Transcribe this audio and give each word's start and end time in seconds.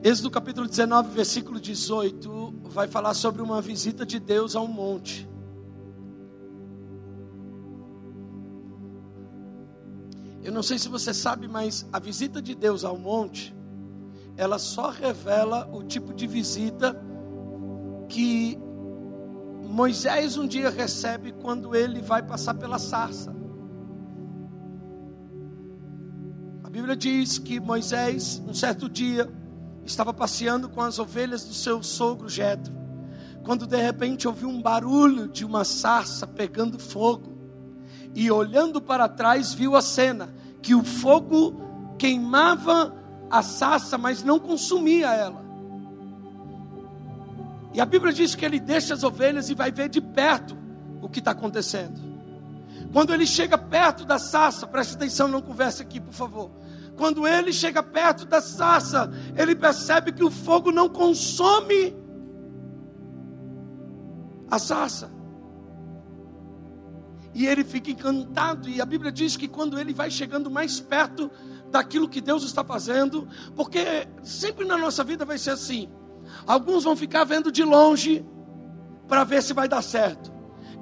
Êxodo 0.00 0.30
capítulo 0.30 0.68
19, 0.68 1.10
versículo 1.10 1.58
18, 1.58 2.54
vai 2.66 2.86
falar 2.86 3.14
sobre 3.14 3.42
uma 3.42 3.60
visita 3.60 4.06
de 4.06 4.20
Deus 4.20 4.54
a 4.54 4.60
um 4.60 4.68
monte. 4.68 5.28
Eu 10.40 10.52
não 10.52 10.62
sei 10.62 10.78
se 10.78 10.88
você 10.88 11.12
sabe, 11.12 11.48
mas 11.48 11.84
a 11.92 11.98
visita 11.98 12.40
de 12.40 12.54
Deus 12.54 12.84
ao 12.84 12.96
monte, 12.96 13.52
ela 14.36 14.56
só 14.56 14.88
revela 14.88 15.68
o 15.72 15.82
tipo 15.82 16.14
de 16.14 16.28
visita 16.28 16.96
que 18.08 18.56
Moisés 19.64 20.38
um 20.38 20.46
dia 20.46 20.70
recebe 20.70 21.32
quando 21.32 21.74
ele 21.74 22.00
vai 22.00 22.22
passar 22.22 22.54
pela 22.54 22.78
sarça. 22.78 23.34
A 26.62 26.70
Bíblia 26.70 26.94
diz 26.94 27.36
que 27.36 27.58
Moisés, 27.58 28.40
um 28.46 28.54
certo 28.54 28.88
dia, 28.88 29.28
estava 29.88 30.12
passeando 30.12 30.68
com 30.68 30.82
as 30.82 30.98
ovelhas 30.98 31.44
do 31.44 31.54
seu 31.54 31.82
sogro 31.82 32.28
Jetro, 32.28 32.72
quando 33.42 33.66
de 33.66 33.76
repente 33.76 34.28
ouviu 34.28 34.48
um 34.48 34.60
barulho 34.60 35.26
de 35.26 35.44
uma 35.44 35.64
sarça 35.64 36.26
pegando 36.26 36.78
fogo, 36.78 37.36
e 38.14 38.30
olhando 38.30 38.80
para 38.80 39.08
trás 39.08 39.54
viu 39.54 39.74
a 39.74 39.82
cena, 39.82 40.28
que 40.60 40.74
o 40.74 40.84
fogo 40.84 41.94
queimava 41.98 42.94
a 43.30 43.42
sarça, 43.42 43.96
mas 43.96 44.22
não 44.22 44.38
consumia 44.38 45.08
ela. 45.12 45.42
E 47.72 47.80
a 47.80 47.86
Bíblia 47.86 48.12
diz 48.12 48.34
que 48.34 48.44
ele 48.44 48.60
deixa 48.60 48.94
as 48.94 49.02
ovelhas 49.02 49.48
e 49.48 49.54
vai 49.54 49.70
ver 49.70 49.88
de 49.88 50.00
perto 50.00 50.56
o 51.00 51.08
que 51.08 51.18
está 51.18 51.30
acontecendo. 51.30 51.98
Quando 52.92 53.12
ele 53.12 53.26
chega 53.26 53.56
perto 53.56 54.04
da 54.04 54.18
sarça, 54.18 54.66
preste 54.66 54.94
atenção, 54.94 55.28
não 55.28 55.40
converse 55.40 55.82
aqui, 55.82 56.00
por 56.00 56.12
favor. 56.12 56.50
Quando 56.98 57.28
ele 57.28 57.52
chega 57.52 57.80
perto 57.80 58.26
da 58.26 58.40
sarça, 58.40 59.08
ele 59.36 59.54
percebe 59.54 60.10
que 60.10 60.24
o 60.24 60.30
fogo 60.32 60.72
não 60.72 60.88
consome 60.88 61.96
a 64.50 64.58
sarça. 64.58 65.08
E 67.32 67.46
ele 67.46 67.62
fica 67.62 67.92
encantado, 67.92 68.68
e 68.68 68.80
a 68.80 68.84
Bíblia 68.84 69.12
diz 69.12 69.36
que 69.36 69.46
quando 69.46 69.78
ele 69.78 69.94
vai 69.94 70.10
chegando 70.10 70.50
mais 70.50 70.80
perto 70.80 71.30
daquilo 71.70 72.08
que 72.08 72.20
Deus 72.20 72.42
está 72.42 72.64
fazendo, 72.64 73.28
porque 73.54 74.08
sempre 74.24 74.66
na 74.66 74.76
nossa 74.76 75.04
vida 75.04 75.24
vai 75.24 75.38
ser 75.38 75.50
assim: 75.50 75.88
alguns 76.44 76.82
vão 76.82 76.96
ficar 76.96 77.22
vendo 77.22 77.52
de 77.52 77.62
longe 77.62 78.26
para 79.06 79.22
ver 79.22 79.40
se 79.40 79.52
vai 79.52 79.68
dar 79.68 79.82
certo, 79.82 80.32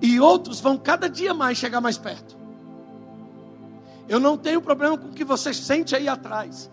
e 0.01 0.19
outros 0.19 0.61
vão 0.61 0.79
cada 0.79 1.11
dia 1.11 1.35
mais 1.35 1.59
chegar 1.59 1.83
mais 1.83 1.99
perto. 1.99 2.46
Eu 4.09 4.21
não 4.21 4.37
tenho 4.37 4.61
problema 4.63 4.97
com 4.97 5.09
o 5.09 5.13
que 5.13 5.25
você 5.25 5.53
sente 5.53 5.95
aí 5.95 6.09
atrás. 6.09 6.71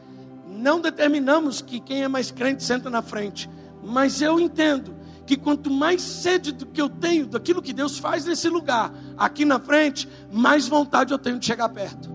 Não 0.48 0.80
determinamos 0.80 1.62
que 1.62 1.80
quem 1.80 2.04
é 2.04 2.08
mais 2.08 2.32
crente 2.32 2.64
senta 2.64 2.90
na 2.90 3.02
frente. 3.02 3.50
Mas 3.84 4.22
eu 4.22 4.40
entendo 4.40 4.96
que 5.26 5.36
quanto 5.38 5.70
mais 5.70 6.02
sede 6.02 6.52
do 6.52 6.66
que 6.66 6.82
eu 6.82 6.90
tenho, 6.90 7.26
daquilo 7.26 7.62
que 7.62 7.74
Deus 7.74 7.98
faz 7.98 8.26
nesse 8.26 8.50
lugar, 8.50 8.94
aqui 9.18 9.46
na 9.46 9.60
frente, 9.60 10.08
mais 10.32 10.68
vontade 10.68 11.12
eu 11.12 11.18
tenho 11.18 11.40
de 11.40 11.46
chegar 11.46 11.70
perto. 11.70 12.12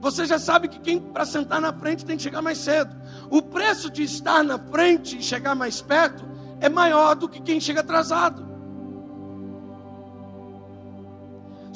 Você 0.00 0.24
já 0.24 0.38
sabe 0.38 0.68
que 0.68 0.78
quem 0.78 1.00
para 1.00 1.24
sentar 1.24 1.60
na 1.60 1.72
frente 1.72 2.04
tem 2.04 2.16
que 2.16 2.22
chegar 2.22 2.40
mais 2.40 2.58
cedo. 2.58 2.94
O 3.30 3.42
preço 3.42 3.90
de 3.90 4.02
estar 4.02 4.42
na 4.42 4.58
frente 4.58 5.18
e 5.18 5.22
chegar 5.22 5.54
mais 5.54 5.80
perto 5.80 6.24
é 6.60 6.68
maior 6.68 7.14
do 7.14 7.28
que 7.28 7.40
quem 7.40 7.60
chega 7.60 7.80
atrasado. 7.80 8.45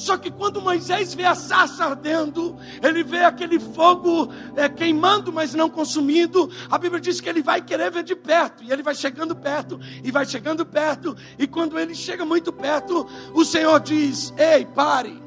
Só 0.00 0.16
que 0.16 0.30
quando 0.30 0.62
Moisés 0.62 1.12
vê 1.12 1.26
a 1.26 1.34
sarça 1.34 1.84
ardendo, 1.84 2.56
ele 2.82 3.04
vê 3.04 3.22
aquele 3.22 3.60
fogo 3.60 4.32
é, 4.56 4.66
queimando, 4.66 5.30
mas 5.30 5.52
não 5.52 5.68
consumindo, 5.68 6.50
a 6.70 6.78
Bíblia 6.78 6.98
diz 6.98 7.20
que 7.20 7.28
ele 7.28 7.42
vai 7.42 7.60
querer 7.60 7.90
ver 7.90 8.02
de 8.02 8.16
perto, 8.16 8.64
e 8.64 8.72
ele 8.72 8.83
vai 8.83 8.94
chegando 8.94 9.36
perto, 9.36 9.78
e 10.02 10.10
vai 10.10 10.24
chegando 10.24 10.64
perto, 10.64 11.14
e 11.39 11.46
quando 11.46 11.78
ele 11.78 11.94
chega 11.94 12.24
muito 12.24 12.50
perto, 12.50 13.06
o 13.34 13.44
Senhor 13.44 13.78
diz: 13.78 14.33
Ei, 14.39 14.64
pare, 14.64 15.22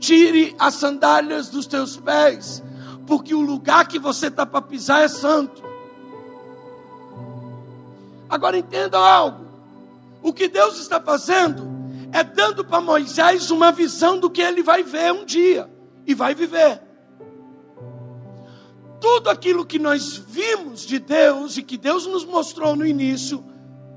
tire 0.00 0.52
as 0.58 0.74
sandálias 0.74 1.48
dos 1.48 1.64
teus 1.68 1.96
pés, 1.96 2.64
porque 3.06 3.36
o 3.36 3.40
lugar 3.40 3.86
que 3.86 4.00
você 4.00 4.26
está 4.26 4.44
para 4.44 4.62
pisar 4.62 5.04
é 5.04 5.08
santo. 5.08 5.62
Agora 8.28 8.58
entenda 8.58 8.98
algo: 8.98 9.46
o 10.20 10.32
que 10.32 10.48
Deus 10.48 10.80
está 10.80 11.00
fazendo 11.00 11.79
é 12.12 12.24
dando 12.24 12.64
para 12.64 12.80
Moisés 12.80 13.50
uma 13.50 13.70
visão 13.70 14.18
do 14.18 14.30
que 14.30 14.40
ele 14.40 14.62
vai 14.62 14.82
ver 14.82 15.12
um 15.12 15.24
dia 15.24 15.70
e 16.06 16.14
vai 16.14 16.34
viver. 16.34 16.82
Tudo 19.00 19.30
aquilo 19.30 19.64
que 19.64 19.78
nós 19.78 20.16
vimos 20.16 20.84
de 20.84 20.98
Deus 20.98 21.56
e 21.56 21.62
que 21.62 21.78
Deus 21.78 22.06
nos 22.06 22.24
mostrou 22.24 22.76
no 22.76 22.84
início, 22.84 23.44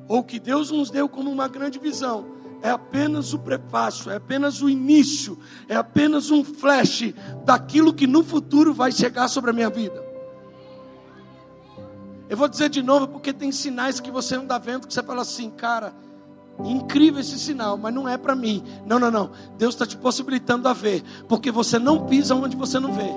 ou 0.08 0.24
que 0.24 0.40
Deus 0.40 0.72
nos 0.72 0.90
deu 0.90 1.10
como 1.10 1.30
uma 1.30 1.48
grande 1.48 1.80
visão, 1.80 2.26
é 2.62 2.70
apenas 2.70 3.34
o 3.34 3.40
prefácio, 3.40 4.10
é 4.10 4.16
apenas 4.16 4.62
o 4.62 4.70
início, 4.70 5.38
é 5.68 5.76
apenas 5.76 6.32
um 6.32 6.44
flash 6.44 7.14
daquilo 7.44 7.94
que 7.94 8.08
no 8.08 8.24
futuro 8.24 8.74
vai 8.74 8.92
chegar 8.92 9.28
sobre 9.28 9.50
a 9.50 9.54
minha 9.54 9.70
vida. 9.70 10.02
Eu 12.30 12.38
vou 12.38 12.48
dizer 12.48 12.70
de 12.70 12.82
novo 12.82 13.08
porque 13.10 13.34
tem 13.34 13.52
sinais 13.52 14.00
que 14.00 14.10
você 14.10 14.36
não 14.36 14.44
está 14.44 14.58
vendo 14.58 14.88
que 14.88 14.94
você 14.94 15.04
fala 15.04 15.22
assim, 15.22 15.50
cara, 15.50 15.94
Incrível 16.64 17.20
esse 17.20 17.40
sinal, 17.40 17.78
mas 17.78 17.94
não 17.94 18.08
é 18.08 18.18
para 18.18 18.36
mim. 18.36 18.64
Não, 18.86 19.00
não, 19.00 19.10
não. 19.10 19.32
Deus 19.58 19.74
está 19.74 19.86
te 19.86 19.98
possibilitando 19.98 20.68
a 20.68 20.74
ver, 20.74 21.04
porque 21.28 21.52
você 21.52 21.80
não 21.80 22.06
pisa 22.06 22.36
onde 22.36 22.56
você 22.56 22.80
não 22.80 22.94
vê. 22.94 23.12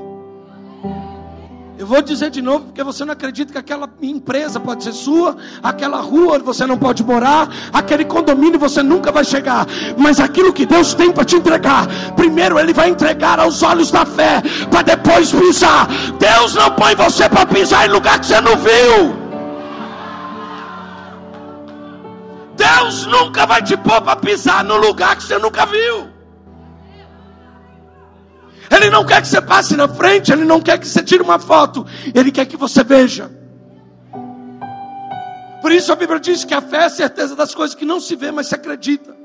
Eu 1.79 1.87
vou 1.87 2.01
dizer 2.01 2.31
de 2.31 2.41
novo, 2.41 2.67
porque 2.67 2.83
você 2.83 3.05
não 3.05 3.13
acredita 3.13 3.53
que 3.53 3.59
aquela 3.59 3.89
empresa 4.01 4.59
pode 4.59 4.83
ser 4.83 4.93
sua, 4.93 5.37
aquela 5.63 6.01
rua 6.01 6.39
você 6.39 6.65
não 6.65 6.79
pode 6.79 7.05
morar, 7.05 7.51
aquele 7.71 8.07
condomínio 8.07 8.59
você 8.59 8.83
nunca 8.83 9.13
vai 9.13 9.25
chegar, 9.25 9.67
mas 9.95 10.19
aquilo 10.19 10.55
que 10.55 10.65
Deus 10.65 10.95
tem 10.95 11.13
para 11.13 11.25
te 11.25 11.37
entregar, 11.37 11.87
primeiro 12.15 12.59
Ele 12.59 12.73
vai 12.73 12.89
entregar 12.89 13.39
aos 13.39 13.63
olhos 13.63 13.91
da 13.91 14.07
fé, 14.07 14.43
para 14.71 14.81
depois 14.81 15.31
pisar. 15.31 15.87
Deus 16.19 16.55
não 16.55 16.71
põe 16.71 16.95
você 16.95 17.29
para 17.29 17.45
pisar 17.45 17.87
em 17.87 17.93
lugar 17.93 18.19
que 18.21 18.27
você 18.27 18.41
não 18.41 18.57
viu. 18.57 19.26
Deus 22.57 23.07
nunca 23.07 23.47
vai 23.47 23.63
te 23.63 23.77
pôr 23.77 24.01
para 24.01 24.17
pisar 24.17 24.65
no 24.65 24.77
lugar 24.77 25.17
que 25.17 25.23
você 25.23 25.39
nunca 25.39 25.67
viu. 25.67 26.09
Ele 28.71 28.91
não 28.91 29.05
quer 29.05 29.23
que 29.23 29.29
você 29.29 29.41
passe 29.41 29.77
na 29.77 29.87
frente, 29.87 30.33
ele 30.33 30.45
não 30.45 30.61
quer 30.61 30.79
que 30.79 30.89
você 30.89 31.03
tire 31.03 31.23
uma 31.23 31.39
foto, 31.39 31.87
ele 32.15 32.33
quer 32.33 32.47
que 32.47 32.57
você 32.57 32.83
veja. 32.83 33.31
Por 35.63 35.71
isso 35.71 35.93
a 35.93 35.97
Bíblia 35.97 36.19
diz 36.19 36.45
que 36.45 36.55
a 36.55 36.61
fé 36.61 36.79
é 36.79 36.85
a 36.85 36.91
certeza 36.91 37.37
das 37.37 37.55
coisas 37.55 37.75
que 37.75 37.85
não 37.85 38.01
se 38.01 38.17
vê, 38.17 38.31
mas 38.31 38.49
se 38.49 38.55
acredita. 38.55 39.17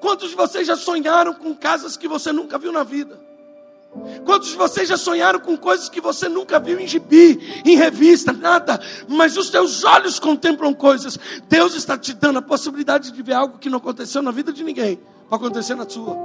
Quantos 0.00 0.30
de 0.30 0.36
vocês 0.36 0.66
já 0.66 0.76
sonharam 0.76 1.34
com 1.34 1.54
casas 1.54 1.96
que 1.96 2.06
você 2.06 2.32
nunca 2.32 2.58
viu 2.58 2.72
na 2.72 2.84
vida? 2.84 3.27
Quantos 4.24 4.50
de 4.50 4.56
vocês 4.56 4.88
já 4.88 4.96
sonharam 4.96 5.40
com 5.40 5.56
coisas 5.56 5.88
que 5.88 6.00
você 6.00 6.28
nunca 6.28 6.60
viu 6.60 6.78
em 6.78 6.86
gibi, 6.86 7.62
em 7.64 7.76
revista, 7.76 8.32
nada, 8.32 8.80
mas 9.08 9.36
os 9.36 9.50
teus 9.50 9.82
olhos 9.82 10.18
contemplam 10.18 10.74
coisas? 10.74 11.18
Deus 11.48 11.74
está 11.74 11.96
te 11.96 12.12
dando 12.12 12.38
a 12.38 12.42
possibilidade 12.42 13.10
de 13.10 13.22
ver 13.22 13.32
algo 13.32 13.58
que 13.58 13.70
não 13.70 13.78
aconteceu 13.78 14.20
na 14.22 14.30
vida 14.30 14.52
de 14.52 14.62
ninguém, 14.62 15.00
para 15.28 15.38
acontecer 15.38 15.74
na 15.74 15.88
sua. 15.88 16.16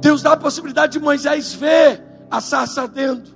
Deus 0.00 0.22
dá 0.22 0.32
a 0.32 0.36
possibilidade 0.36 0.94
de 0.94 1.00
Moisés 1.00 1.52
ver 1.52 2.02
a 2.30 2.40
sarça 2.40 2.82
ardendo. 2.82 3.30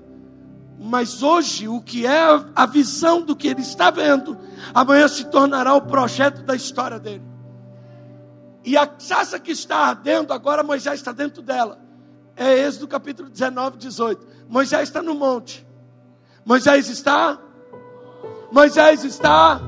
Mas 0.78 1.22
hoje, 1.22 1.68
o 1.68 1.80
que 1.80 2.06
é 2.06 2.22
a 2.54 2.66
visão 2.66 3.22
do 3.22 3.36
que 3.36 3.48
ele 3.48 3.60
está 3.60 3.90
vendo, 3.90 4.36
amanhã 4.74 5.06
se 5.08 5.24
tornará 5.26 5.74
o 5.74 5.82
projeto 5.82 6.42
da 6.42 6.54
história 6.54 6.98
dele. 6.98 7.35
E 8.66 8.76
a 8.76 8.90
sarça 8.98 9.38
que 9.38 9.52
está 9.52 9.76
ardendo, 9.76 10.32
agora 10.32 10.64
Moisés 10.64 10.96
está 10.98 11.12
dentro 11.12 11.40
dela. 11.40 11.78
É 12.34 12.66
Êxodo 12.66 12.88
capítulo 12.88 13.30
19, 13.30 13.78
18. 13.78 14.26
Moisés 14.48 14.88
está 14.88 15.00
no 15.00 15.14
monte. 15.14 15.64
Moisés 16.44 16.88
está. 16.88 17.38
Moisés 18.50 19.04
está. 19.04 19.60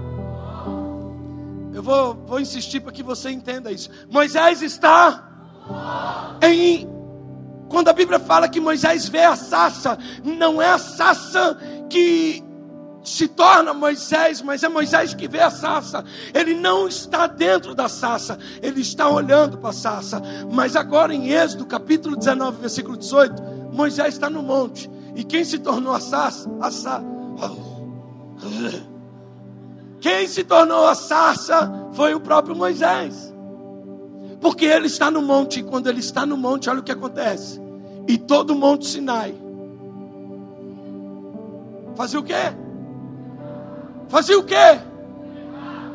Eu 1.73 1.81
vou, 1.81 2.15
vou 2.27 2.41
insistir 2.41 2.81
para 2.81 2.91
que 2.91 3.05
você 3.05 3.31
entenda 3.31 3.71
isso. 3.71 3.89
Moisés 4.11 4.63
está 4.63 5.29
em. 6.43 6.89
Quando 7.69 7.89
a 7.89 7.93
Bíblia 7.93 8.19
fala 8.19 8.49
que 8.49 8.61
Moisés 8.61 9.09
vê 9.09 9.23
a 9.23 9.37
sarça, 9.37 9.97
não 10.25 10.61
é 10.61 10.71
a 10.71 10.79
sarça 10.79 11.57
que 11.89 12.43
se 13.09 13.29
torna 13.29 13.73
Moisés, 13.73 14.43
mas 14.43 14.63
é 14.63 14.69
Moisés 14.69 15.15
que 15.15 15.27
vê 15.27 15.41
a 15.41 15.51
sarça. 15.51 16.05
Ele 16.35 16.55
não 16.55 16.87
está 16.87 17.27
dentro 17.27 17.75
da 17.75 17.89
sarça, 17.89 18.39
ele 18.63 18.81
está 18.81 19.09
olhando 19.09 19.59
para 19.59 19.71
a 19.71 19.73
sarça. 19.73 20.23
Mas 20.53 20.77
agora 20.77 21.15
em 21.15 21.31
Êxodo, 21.31 21.67
capítulo 21.67 22.17
19, 22.17 22.61
versículo 22.61 22.97
18, 22.97 23.43
Moisés 23.73 24.15
está 24.15 24.29
no 24.29 24.43
monte. 24.43 24.91
E 25.17 25.25
quem 25.25 25.45
se 25.45 25.59
tornou 25.59 25.93
a 25.93 26.01
sarça? 26.01 26.51
A 26.61 26.71
sarça. 26.71 27.07
Quem 30.01 30.29
se 30.29 30.45
tornou 30.45 30.87
a 30.87 30.95
sarça 30.95 31.73
foi 31.93 32.15
o 32.15 32.21
próprio 32.21 32.55
Moisés. 32.55 33.35
Porque 34.41 34.65
ele 34.65 34.87
está 34.87 35.11
no 35.11 35.21
monte, 35.21 35.59
e 35.59 35.63
quando 35.65 35.89
ele 35.89 35.99
está 35.99 36.25
no 36.25 36.37
monte, 36.37 36.71
olha 36.71 36.79
o 36.79 36.83
que 36.85 36.93
acontece. 36.93 37.61
E 38.07 38.17
todo 38.17 38.51
o 38.51 38.55
monte 38.55 38.87
Sinai 38.87 39.35
Fazia 41.99 42.21
o 42.21 42.23
quê? 42.23 42.35
Fazia 44.09 44.39
o 44.39 44.43
quê? 44.43 44.81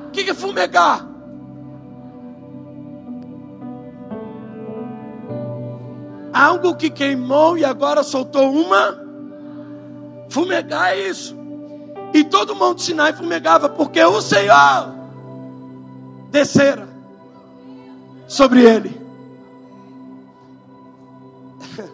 O 0.07 0.12
que 0.12 0.30
é 0.30 0.33
fumegar? 0.33 1.07
Algo 6.31 6.75
que 6.75 6.89
queimou 6.89 7.57
e 7.57 7.65
agora 7.65 8.04
soltou 8.04 8.51
uma. 8.51 9.00
Fumegar 10.30 10.92
é 10.94 11.10
isso. 11.10 11.36
E 12.13 12.24
todo 12.24 12.56
mundo 12.56 12.80
Sinai 12.80 13.13
fumegava, 13.13 13.68
porque 13.68 14.04
o 14.04 14.21
Senhor 14.21 14.94
descera 16.30 16.88
sobre 18.27 18.63
ele. 18.63 19.01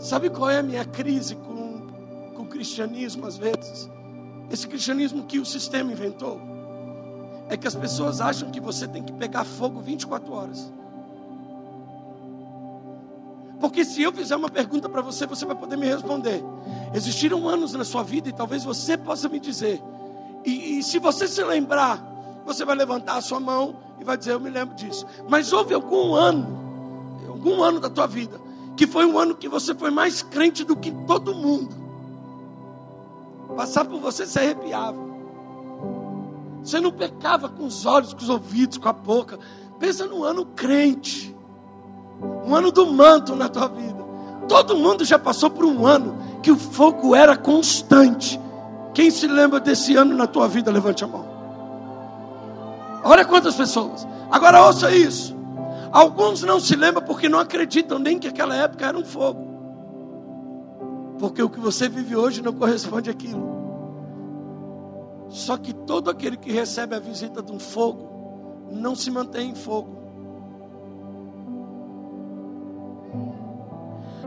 Sabe 0.00 0.30
qual 0.30 0.50
é 0.50 0.58
a 0.58 0.62
minha 0.62 0.84
crise 0.84 1.36
com, 1.36 2.32
com 2.34 2.42
o 2.42 2.48
cristianismo 2.48 3.26
às 3.26 3.36
vezes? 3.36 3.95
Esse 4.50 4.66
cristianismo 4.66 5.24
que 5.24 5.38
o 5.38 5.44
sistema 5.44 5.92
inventou. 5.92 6.40
É 7.48 7.56
que 7.56 7.66
as 7.66 7.74
pessoas 7.74 8.20
acham 8.20 8.50
que 8.50 8.60
você 8.60 8.88
tem 8.88 9.02
que 9.02 9.12
pegar 9.12 9.44
fogo 9.44 9.80
24 9.80 10.32
horas. 10.32 10.72
Porque 13.60 13.84
se 13.84 14.02
eu 14.02 14.12
fizer 14.12 14.36
uma 14.36 14.50
pergunta 14.50 14.88
para 14.88 15.00
você, 15.00 15.26
você 15.26 15.44
vai 15.46 15.56
poder 15.56 15.76
me 15.76 15.86
responder. 15.86 16.42
Existiram 16.94 17.48
anos 17.48 17.72
na 17.72 17.84
sua 17.84 18.02
vida 18.02 18.28
e 18.28 18.32
talvez 18.32 18.64
você 18.64 18.96
possa 18.96 19.28
me 19.28 19.40
dizer. 19.40 19.80
E, 20.44 20.78
e 20.78 20.82
se 20.82 20.98
você 20.98 21.26
se 21.26 21.42
lembrar, 21.42 22.02
você 22.44 22.64
vai 22.64 22.76
levantar 22.76 23.16
a 23.16 23.20
sua 23.20 23.40
mão 23.40 23.76
e 24.00 24.04
vai 24.04 24.16
dizer: 24.16 24.32
Eu 24.32 24.40
me 24.40 24.50
lembro 24.50 24.74
disso. 24.74 25.06
Mas 25.28 25.52
houve 25.52 25.72
algum 25.72 26.14
ano, 26.14 26.46
algum 27.28 27.62
ano 27.62 27.80
da 27.80 27.88
tua 27.88 28.06
vida, 28.06 28.40
que 28.76 28.86
foi 28.86 29.06
um 29.06 29.18
ano 29.18 29.34
que 29.34 29.48
você 29.48 29.74
foi 29.74 29.90
mais 29.90 30.22
crente 30.22 30.62
do 30.62 30.76
que 30.76 30.90
todo 31.06 31.34
mundo. 31.34 31.85
Passar 33.56 33.84
por 33.86 33.98
você 33.98 34.26
se 34.26 34.38
arrepiava. 34.38 34.98
Você 36.62 36.80
não 36.80 36.92
pecava 36.92 37.48
com 37.48 37.64
os 37.64 37.86
olhos, 37.86 38.12
com 38.12 38.20
os 38.20 38.28
ouvidos, 38.28 38.76
com 38.76 38.88
a 38.88 38.92
boca. 38.92 39.38
Pensa 39.78 40.06
no 40.06 40.24
ano 40.24 40.44
crente. 40.44 41.34
Um 42.44 42.54
ano 42.54 42.70
do 42.70 42.86
manto 42.86 43.34
na 43.34 43.48
tua 43.48 43.68
vida. 43.68 44.04
Todo 44.48 44.76
mundo 44.76 45.04
já 45.04 45.18
passou 45.18 45.50
por 45.50 45.64
um 45.64 45.86
ano 45.86 46.16
que 46.42 46.50
o 46.50 46.56
fogo 46.56 47.14
era 47.14 47.36
constante. 47.36 48.40
Quem 48.92 49.10
se 49.10 49.26
lembra 49.26 49.58
desse 49.60 49.96
ano 49.96 50.14
na 50.14 50.26
tua 50.26 50.48
vida, 50.48 50.70
levante 50.70 51.04
a 51.04 51.06
mão. 51.06 51.26
Olha 53.04 53.24
quantas 53.24 53.54
pessoas. 53.54 54.06
Agora 54.30 54.64
ouça 54.64 54.90
isso. 54.90 55.36
Alguns 55.92 56.42
não 56.42 56.58
se 56.58 56.74
lembram 56.74 57.04
porque 57.04 57.28
não 57.28 57.38
acreditam 57.38 57.98
nem 57.98 58.18
que 58.18 58.28
aquela 58.28 58.54
época 58.54 58.86
era 58.86 58.98
um 58.98 59.04
fogo. 59.04 59.45
Porque 61.18 61.42
o 61.42 61.48
que 61.48 61.58
você 61.58 61.88
vive 61.88 62.14
hoje 62.14 62.42
não 62.42 62.52
corresponde 62.52 63.10
àquilo. 63.10 63.56
Só 65.28 65.56
que 65.56 65.72
todo 65.72 66.10
aquele 66.10 66.36
que 66.36 66.52
recebe 66.52 66.94
a 66.94 66.98
visita 66.98 67.42
de 67.42 67.50
um 67.52 67.58
fogo 67.58 68.08
não 68.70 68.94
se 68.94 69.10
mantém 69.10 69.50
em 69.50 69.54
fogo. 69.54 69.96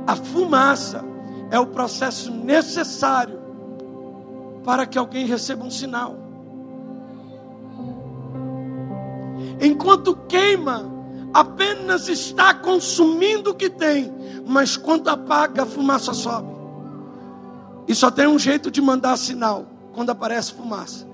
A 0.06 0.15
fumaça 0.15 1.03
é 1.51 1.59
o 1.59 1.68
processo 1.68 2.31
necessário 2.31 3.39
para 4.63 4.86
que 4.86 4.97
alguém 4.97 5.25
receba 5.25 5.63
um 5.63 5.71
sinal. 5.71 6.15
Enquanto 9.62 10.15
queima, 10.27 10.89
apenas 11.33 12.07
está 12.07 12.53
consumindo 12.53 13.51
o 13.51 13.56
que 13.56 13.69
tem, 13.69 14.12
mas 14.45 14.77
quando 14.77 15.09
apaga, 15.09 15.63
a 15.63 15.65
fumaça 15.65 16.13
sobe. 16.13 16.58
E 17.89 17.95
só 17.95 18.12
tem 18.12 18.27
um 18.27 18.38
jeito 18.38 18.69
de 18.69 18.80
mandar 18.80 19.18
sinal 19.18 19.65
quando 19.94 20.12
aparece 20.12 20.53
fumaça. 20.53 21.07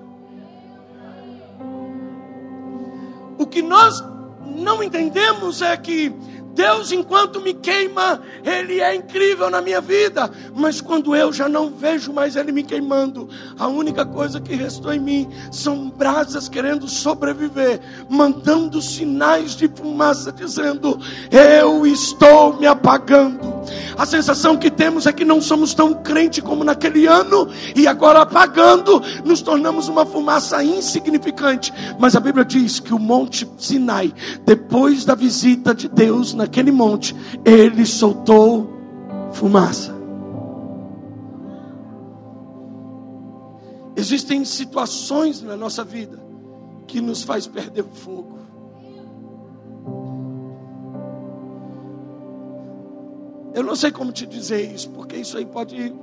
O 3.38 3.48
que 3.48 3.62
nós 3.62 4.04
não 4.46 4.84
entendemos 4.84 5.62
é 5.62 5.78
que 5.78 6.14
Deus, 6.56 6.94
enquanto 6.94 7.42
me 7.42 7.54
queima, 7.54 8.22
Ele 8.44 8.80
é 8.80 8.96
incrível 8.96 9.50
na 9.50 9.62
minha 9.62 9.82
vida. 9.82 10.32
Mas 10.56 10.80
quando 10.80 11.14
eu 11.14 11.34
já 11.34 11.50
não 11.50 11.70
vejo 11.70 12.14
mais 12.14 12.38
Ele 12.38 12.54
me 12.54 12.64
queimando, 12.64 13.30
a 13.60 13.68
única 13.68 14.06
coisa 14.06 14.40
que 14.40 14.56
restou 14.56 14.94
em 14.94 15.00
mim 15.00 15.30
são 15.52 15.90
brasas 15.90 16.48
querendo 16.48 16.88
sobreviver, 16.88 17.82
mandando 18.10 18.82
sinais 18.82 19.56
de 19.56 19.68
fumaça, 19.68 20.32
dizendo: 20.32 20.98
Eu 21.30 21.86
estou 21.86 22.58
me 22.58 22.66
apagando. 22.66 23.54
A 23.98 24.06
sensação 24.06 24.58
que 24.58 24.70
temos 24.70 25.06
é 25.06 25.14
que 25.14 25.26
não 25.26 25.42
somos 25.42 25.74
tão 25.74 25.94
crente 25.94 26.42
como 26.42 26.64
naquele 26.64 27.06
ano, 27.06 27.50
e 27.76 27.88
agora 27.88 28.22
apagando, 28.22 29.02
nos 29.24 29.42
tornamos 29.42 29.88
uma 29.88 30.06
fumaça 30.06 30.64
insignificante. 30.64 31.74
Mas 32.00 32.16
a 32.16 32.20
Bíblia 32.20 32.46
diz 32.46 32.80
que 32.80 32.94
o 32.94 33.00
Monte 33.00 33.48
Sinai, 33.58 34.14
depois 34.46 35.04
da 35.04 35.16
visita 35.16 35.74
de 35.74 35.90
Deus 35.90 36.34
na 36.34 36.45
naquele 36.46 36.72
monte, 36.72 37.16
ele 37.44 37.86
soltou 37.86 38.70
fumaça. 39.34 39.94
Existem 43.96 44.46
situações 44.46 45.42
na 45.42 45.58
nossa 45.58 45.84
vida 45.84 46.24
que 46.86 47.02
nos 47.02 47.24
faz 47.24 47.48
perder 47.48 47.82
o 47.84 47.90
fogo. 47.90 48.38
Eu 53.54 53.64
não 53.64 53.76
sei 53.76 53.92
como 53.92 54.12
te 54.12 54.26
dizer 54.26 54.72
isso, 54.72 54.90
porque 54.92 55.16
isso 55.16 55.38
aí 55.38 55.46
pode 55.46 55.96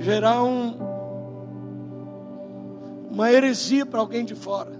gerar 0.00 0.42
um, 0.42 0.76
uma 3.10 3.30
heresia 3.30 3.86
para 3.86 4.00
alguém 4.00 4.24
de 4.24 4.34
fora. 4.34 4.72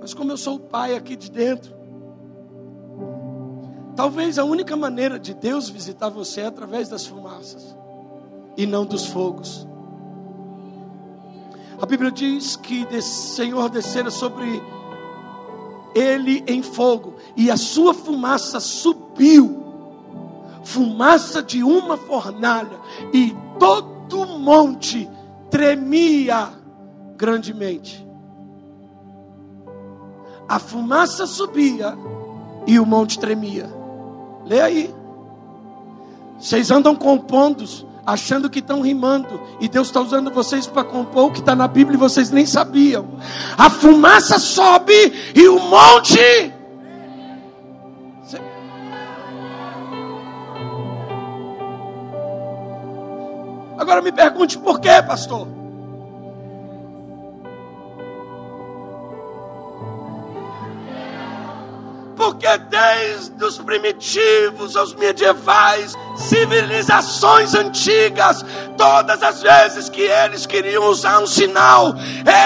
Mas 0.00 0.12
como 0.12 0.32
eu 0.32 0.36
sou 0.38 0.56
o 0.56 0.60
pai 0.60 0.96
aqui 0.96 1.14
de 1.14 1.30
dentro, 1.30 1.75
Talvez 3.96 4.38
a 4.38 4.44
única 4.44 4.76
maneira 4.76 5.18
de 5.18 5.32
Deus 5.32 5.68
visitar 5.68 6.10
você 6.10 6.42
é 6.42 6.46
através 6.46 6.88
das 6.88 7.06
fumaças 7.06 7.74
e 8.56 8.66
não 8.66 8.84
dos 8.84 9.06
fogos. 9.06 9.66
A 11.80 11.86
Bíblia 11.86 12.10
diz 12.10 12.56
que 12.56 12.84
o 12.84 13.02
Senhor 13.02 13.70
descera 13.70 14.10
sobre 14.10 14.62
ele 15.94 16.44
em 16.46 16.62
fogo 16.62 17.16
e 17.36 17.50
a 17.50 17.56
sua 17.56 17.94
fumaça 17.94 18.60
subiu 18.60 19.66
fumaça 20.66 21.42
de 21.42 21.62
uma 21.62 21.96
fornalha 21.96 22.78
e 23.12 23.34
todo 23.58 24.22
o 24.22 24.38
monte 24.38 25.08
tremia 25.48 26.50
grandemente. 27.16 28.04
A 30.48 30.58
fumaça 30.58 31.26
subia 31.26 31.96
e 32.66 32.78
o 32.78 32.84
monte 32.84 33.18
tremia. 33.18 33.85
Lê 34.46 34.60
aí. 34.60 34.94
Vocês 36.38 36.70
andam 36.70 36.94
compondo, 36.94 37.64
achando 38.04 38.48
que 38.48 38.60
estão 38.60 38.80
rimando, 38.80 39.40
e 39.60 39.68
Deus 39.68 39.88
está 39.88 40.00
usando 40.00 40.30
vocês 40.30 40.66
para 40.66 40.84
compor 40.84 41.26
o 41.26 41.32
que 41.32 41.40
está 41.40 41.56
na 41.56 41.66
Bíblia 41.66 41.96
e 41.96 41.98
vocês 41.98 42.30
nem 42.30 42.46
sabiam. 42.46 43.06
A 43.58 43.68
fumaça 43.68 44.38
sobe 44.38 45.12
e 45.34 45.48
o 45.48 45.58
monte. 45.58 46.52
Agora 53.78 54.00
me 54.00 54.12
pergunte 54.12 54.58
por 54.58 54.80
quê, 54.80 55.02
pastor? 55.06 55.55
Porque 62.36 62.58
desde 62.58 63.42
os 63.42 63.56
primitivos 63.56 64.76
aos 64.76 64.92
medievais, 64.92 65.94
civilizações 66.16 67.54
antigas, 67.54 68.44
todas 68.76 69.22
as 69.22 69.40
vezes 69.40 69.88
que 69.88 70.02
eles 70.02 70.44
queriam 70.44 70.84
usar 70.84 71.18
um 71.18 71.26
sinal, 71.26 71.94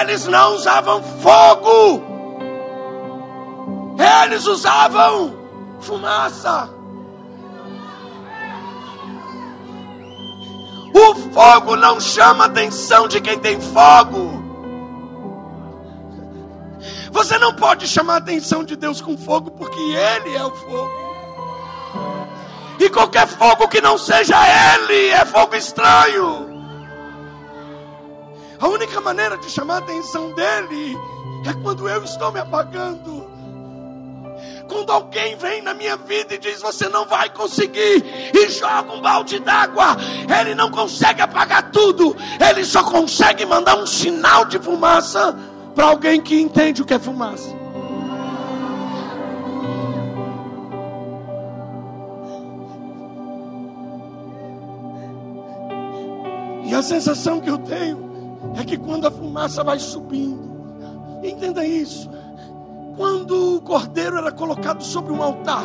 eles 0.00 0.28
não 0.28 0.54
usavam 0.54 1.02
fogo, 1.20 2.04
eles 4.22 4.46
usavam 4.46 5.34
fumaça. 5.80 6.70
O 10.94 11.14
fogo 11.32 11.74
não 11.74 11.98
chama 12.00 12.44
a 12.44 12.46
atenção 12.46 13.08
de 13.08 13.20
quem 13.20 13.40
tem 13.40 13.60
fogo. 13.60 14.39
Você 17.10 17.38
não 17.38 17.52
pode 17.52 17.86
chamar 17.86 18.14
a 18.14 18.18
atenção 18.18 18.64
de 18.64 18.76
Deus 18.76 19.00
com 19.00 19.16
fogo, 19.16 19.50
porque 19.50 19.78
Ele 19.78 20.36
é 20.36 20.44
o 20.44 20.50
fogo. 20.50 20.90
E 22.78 22.88
qualquer 22.88 23.26
fogo 23.26 23.68
que 23.68 23.80
não 23.80 23.98
seja 23.98 24.36
Ele 24.74 25.08
é 25.08 25.24
fogo 25.24 25.54
estranho. 25.54 26.48
A 28.60 28.68
única 28.68 29.00
maneira 29.00 29.36
de 29.38 29.50
chamar 29.50 29.76
a 29.76 29.78
atenção 29.78 30.32
dele 30.32 30.96
é 31.46 31.52
quando 31.62 31.88
eu 31.88 32.04
estou 32.04 32.30
me 32.30 32.40
apagando. 32.40 33.28
Quando 34.68 34.90
alguém 34.92 35.34
vem 35.36 35.62
na 35.62 35.74
minha 35.74 35.96
vida 35.96 36.34
e 36.34 36.38
diz 36.38 36.60
você 36.60 36.88
não 36.88 37.04
vai 37.04 37.28
conseguir 37.30 38.04
e 38.32 38.48
joga 38.50 38.92
um 38.92 39.00
balde 39.00 39.40
d'água, 39.40 39.96
ele 40.40 40.54
não 40.54 40.70
consegue 40.70 41.20
apagar 41.20 41.70
tudo, 41.70 42.16
ele 42.38 42.64
só 42.64 42.84
consegue 42.84 43.44
mandar 43.44 43.76
um 43.76 43.86
sinal 43.86 44.44
de 44.44 44.58
fumaça 44.58 45.36
para 45.74 45.86
alguém 45.86 46.20
que 46.20 46.40
entende 46.40 46.82
o 46.82 46.84
que 46.84 46.94
é 46.94 46.98
fumaça. 46.98 47.54
E 56.64 56.74
a 56.74 56.82
sensação 56.82 57.40
que 57.40 57.50
eu 57.50 57.58
tenho 57.58 58.10
é 58.56 58.64
que 58.64 58.76
quando 58.76 59.06
a 59.06 59.10
fumaça 59.10 59.64
vai 59.64 59.78
subindo, 59.78 60.50
entenda 61.22 61.66
isso, 61.66 62.08
quando 62.96 63.56
o 63.56 63.60
cordeiro 63.60 64.16
era 64.16 64.30
colocado 64.30 64.82
sobre 64.82 65.12
um 65.12 65.22
altar, 65.22 65.64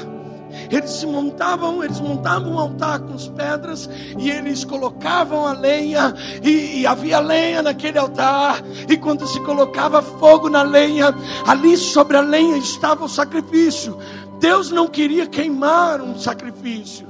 eles 0.69 0.91
se 0.91 1.05
montavam, 1.05 1.83
eles 1.83 1.99
montavam 1.99 2.53
um 2.53 2.59
altar 2.59 2.99
com 2.99 3.13
as 3.13 3.27
pedras 3.27 3.89
e 4.17 4.29
eles 4.29 4.63
colocavam 4.63 5.45
a 5.45 5.53
lenha 5.53 6.13
e, 6.43 6.81
e, 6.81 6.87
havia 6.87 7.19
lenha 7.19 7.61
naquele 7.61 7.97
altar 7.97 8.61
e 8.87 8.97
quando 8.97 9.27
se 9.27 9.39
colocava 9.41 10.01
fogo 10.01 10.49
na 10.49 10.61
lenha, 10.61 11.13
ali 11.45 11.77
sobre 11.77 12.17
a 12.17 12.21
lenha 12.21 12.57
estava 12.57 13.05
o 13.05 13.09
sacrifício. 13.09 13.97
Deus 14.39 14.69
não 14.69 14.87
queria 14.87 15.27
queimar 15.27 16.01
um 16.01 16.17
sacrifício. 16.17 17.07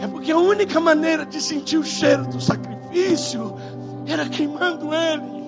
É 0.00 0.06
porque 0.06 0.32
a 0.32 0.38
única 0.38 0.80
maneira 0.80 1.24
de 1.24 1.40
sentir 1.40 1.78
o 1.78 1.84
cheiro 1.84 2.26
do 2.26 2.40
sacrifício 2.40 3.54
era 4.06 4.28
queimando 4.28 4.94
ele. 4.94 5.39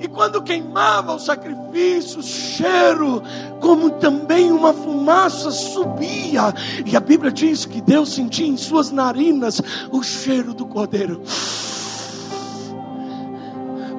E 0.00 0.08
quando 0.08 0.42
queimava 0.42 1.14
o 1.14 1.18
sacrifício, 1.18 2.20
o 2.20 2.22
cheiro, 2.22 3.22
como 3.60 3.90
também 3.90 4.52
uma 4.52 4.72
fumaça 4.72 5.50
subia. 5.50 6.52
E 6.84 6.96
a 6.96 7.00
Bíblia 7.00 7.30
diz 7.30 7.64
que 7.64 7.80
Deus 7.80 8.12
sentia 8.14 8.46
em 8.46 8.56
suas 8.56 8.90
narinas 8.90 9.60
o 9.90 10.02
cheiro 10.02 10.52
do 10.52 10.66
cordeiro. 10.66 11.22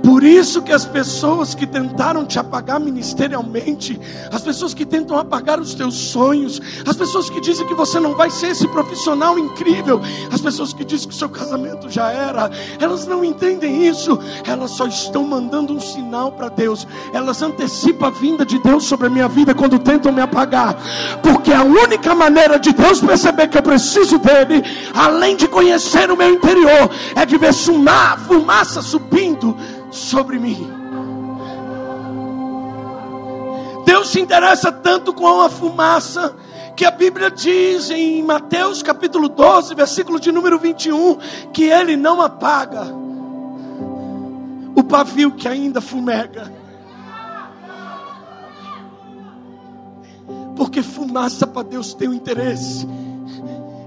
Por 0.05 0.23
isso 0.23 0.61
que 0.61 0.71
as 0.71 0.85
pessoas 0.85 1.55
que 1.55 1.65
tentaram 1.65 2.27
te 2.27 2.37
apagar 2.37 2.79
ministerialmente, 2.79 3.99
as 4.31 4.43
pessoas 4.43 4.71
que 4.71 4.85
tentam 4.85 5.17
apagar 5.17 5.59
os 5.59 5.73
teus 5.73 5.95
sonhos, 5.95 6.61
as 6.85 6.95
pessoas 6.95 7.27
que 7.27 7.41
dizem 7.41 7.65
que 7.65 7.73
você 7.73 7.99
não 7.99 8.13
vai 8.13 8.29
ser 8.29 8.49
esse 8.49 8.67
profissional 8.67 9.39
incrível, 9.39 9.99
as 10.31 10.39
pessoas 10.39 10.73
que 10.73 10.85
dizem 10.85 11.09
que 11.09 11.15
o 11.15 11.17
seu 11.17 11.27
casamento 11.27 11.89
já 11.89 12.11
era, 12.11 12.51
elas 12.79 13.07
não 13.07 13.25
entendem 13.25 13.87
isso, 13.87 14.19
elas 14.45 14.71
só 14.71 14.85
estão 14.85 15.23
mandando 15.23 15.73
um 15.73 15.79
sinal 15.79 16.31
para 16.31 16.49
Deus, 16.49 16.87
elas 17.11 17.41
antecipam 17.41 18.05
a 18.05 18.11
vinda 18.11 18.45
de 18.45 18.59
Deus 18.59 18.83
sobre 18.83 19.07
a 19.07 19.09
minha 19.09 19.27
vida 19.27 19.55
quando 19.55 19.79
tentam 19.79 20.11
me 20.11 20.21
apagar, 20.21 20.77
porque 21.23 21.51
a 21.51 21.63
única 21.63 22.13
maneira 22.13 22.59
de 22.59 22.71
Deus 22.73 23.01
perceber 23.01 23.47
que 23.47 23.57
eu 23.57 23.63
preciso 23.63 24.19
dele, 24.19 24.63
além 24.93 25.35
de 25.35 25.47
conhecer 25.47 26.11
o 26.11 26.17
meu 26.17 26.31
interior, 26.31 26.91
é 27.15 27.25
de 27.25 27.39
ver 27.39 27.55
fumaça 28.27 28.83
subindo 28.83 29.57
sobre 29.95 30.37
mim. 30.37 30.69
Deus 33.85 34.09
se 34.09 34.19
interessa 34.19 34.71
tanto 34.71 35.13
com 35.13 35.41
a 35.41 35.49
fumaça 35.49 36.35
que 36.75 36.83
a 36.83 36.91
Bíblia 36.91 37.31
diz 37.31 37.89
em 37.89 38.21
Mateus 38.21 38.83
capítulo 38.83 39.29
12, 39.29 39.73
versículo 39.73 40.19
de 40.19 40.31
número 40.31 40.59
21, 40.59 41.17
que 41.53 41.63
ele 41.63 41.95
não 41.95 42.21
apaga 42.21 42.83
o 44.75 44.83
pavio 44.83 45.31
que 45.31 45.47
ainda 45.47 45.79
fumega. 45.79 46.51
Porque 50.57 50.81
fumaça 50.81 51.47
para 51.47 51.63
Deus 51.63 51.93
tem 51.93 52.09
um 52.09 52.13
interesse. 52.13 52.85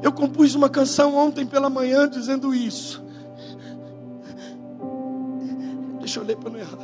Eu 0.02 0.12
compus 0.12 0.54
uma 0.54 0.68
canção 0.68 1.14
ontem 1.14 1.44
pela 1.44 1.68
manhã 1.68 2.08
dizendo 2.08 2.54
isso. 2.54 3.07
Deixa 6.08 6.20
eu 6.20 6.24
ler 6.24 6.38
para 6.38 6.48
não 6.48 6.58
errar. 6.58 6.78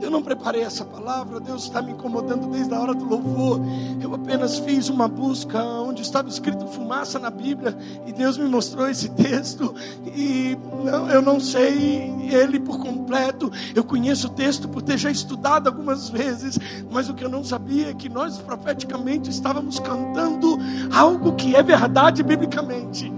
Eu 0.00 0.10
não 0.10 0.22
preparei 0.22 0.62
essa 0.62 0.86
palavra, 0.86 1.38
Deus 1.38 1.64
está 1.64 1.82
me 1.82 1.92
incomodando 1.92 2.50
desde 2.50 2.72
a 2.72 2.80
hora 2.80 2.94
do 2.94 3.04
louvor. 3.04 3.60
Eu 4.00 4.14
apenas 4.14 4.58
fiz 4.58 4.88
uma 4.88 5.06
busca 5.06 5.62
onde 5.62 6.00
estava 6.00 6.30
escrito 6.30 6.66
fumaça 6.68 7.18
na 7.18 7.28
Bíblia 7.28 7.76
e 8.06 8.12
Deus 8.14 8.38
me 8.38 8.48
mostrou 8.48 8.88
esse 8.88 9.10
texto. 9.10 9.74
E 10.16 10.56
não, 10.82 11.10
eu 11.10 11.20
não 11.20 11.38
sei 11.38 12.10
ele 12.22 12.58
por 12.58 12.78
completo. 12.78 13.52
Eu 13.74 13.84
conheço 13.84 14.28
o 14.28 14.30
texto 14.30 14.66
por 14.66 14.80
ter 14.80 14.96
já 14.96 15.10
estudado 15.10 15.66
algumas 15.66 16.08
vezes, 16.08 16.58
mas 16.90 17.10
o 17.10 17.14
que 17.14 17.22
eu 17.22 17.28
não 17.28 17.44
sabia 17.44 17.90
é 17.90 17.92
que 17.92 18.08
nós 18.08 18.38
profeticamente 18.38 19.28
estávamos 19.28 19.78
cantando 19.78 20.56
algo 20.90 21.34
que 21.34 21.54
é 21.54 21.62
verdade 21.62 22.22
biblicamente. 22.22 23.17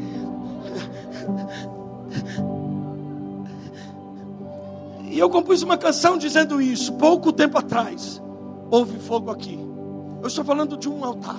Eu 5.21 5.29
compus 5.29 5.63
uma 5.63 5.77
canção 5.77 6.17
dizendo 6.17 6.63
isso, 6.63 6.95
pouco 6.95 7.31
tempo 7.31 7.59
atrás. 7.59 8.23
Houve 8.71 8.99
fogo 8.99 9.31
aqui. 9.31 9.59
Eu 10.23 10.27
estou 10.27 10.43
falando 10.43 10.79
de 10.79 10.89
um 10.89 11.05
altar. 11.05 11.37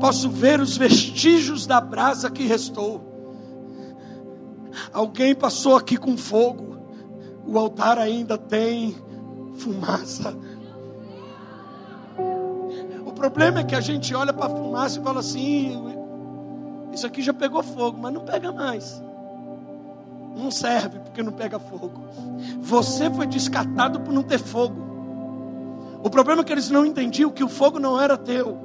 Posso 0.00 0.30
ver 0.30 0.58
os 0.58 0.78
vestígios 0.78 1.66
da 1.66 1.78
brasa 1.78 2.30
que 2.30 2.44
restou. 2.44 3.02
Alguém 4.90 5.34
passou 5.34 5.76
aqui 5.76 5.98
com 5.98 6.16
fogo. 6.16 6.78
O 7.46 7.58
altar 7.58 7.98
ainda 7.98 8.38
tem 8.38 8.96
fumaça. 9.56 10.34
O 13.04 13.12
problema 13.12 13.60
é 13.60 13.64
que 13.64 13.74
a 13.74 13.80
gente 13.80 14.14
olha 14.14 14.32
para 14.32 14.46
a 14.46 14.56
fumaça 14.56 14.98
e 14.98 15.02
fala 15.02 15.20
assim: 15.20 15.78
Isso 16.90 17.06
aqui 17.06 17.20
já 17.20 17.34
pegou 17.34 17.62
fogo, 17.62 17.98
mas 18.00 18.14
não 18.14 18.24
pega 18.24 18.50
mais 18.50 19.02
não 20.36 20.50
serve 20.50 20.98
porque 21.00 21.22
não 21.22 21.32
pega 21.32 21.58
fogo. 21.58 22.04
Você 22.60 23.10
foi 23.10 23.26
descartado 23.26 24.00
por 24.00 24.12
não 24.12 24.22
ter 24.22 24.38
fogo. 24.38 24.88
O 26.02 26.08
problema 26.08 26.40
é 26.40 26.44
que 26.44 26.52
eles 26.52 26.70
não 26.70 26.86
entendiam 26.86 27.30
que 27.30 27.44
o 27.44 27.48
fogo 27.48 27.78
não 27.78 28.00
era 28.00 28.16
teu. 28.16 28.58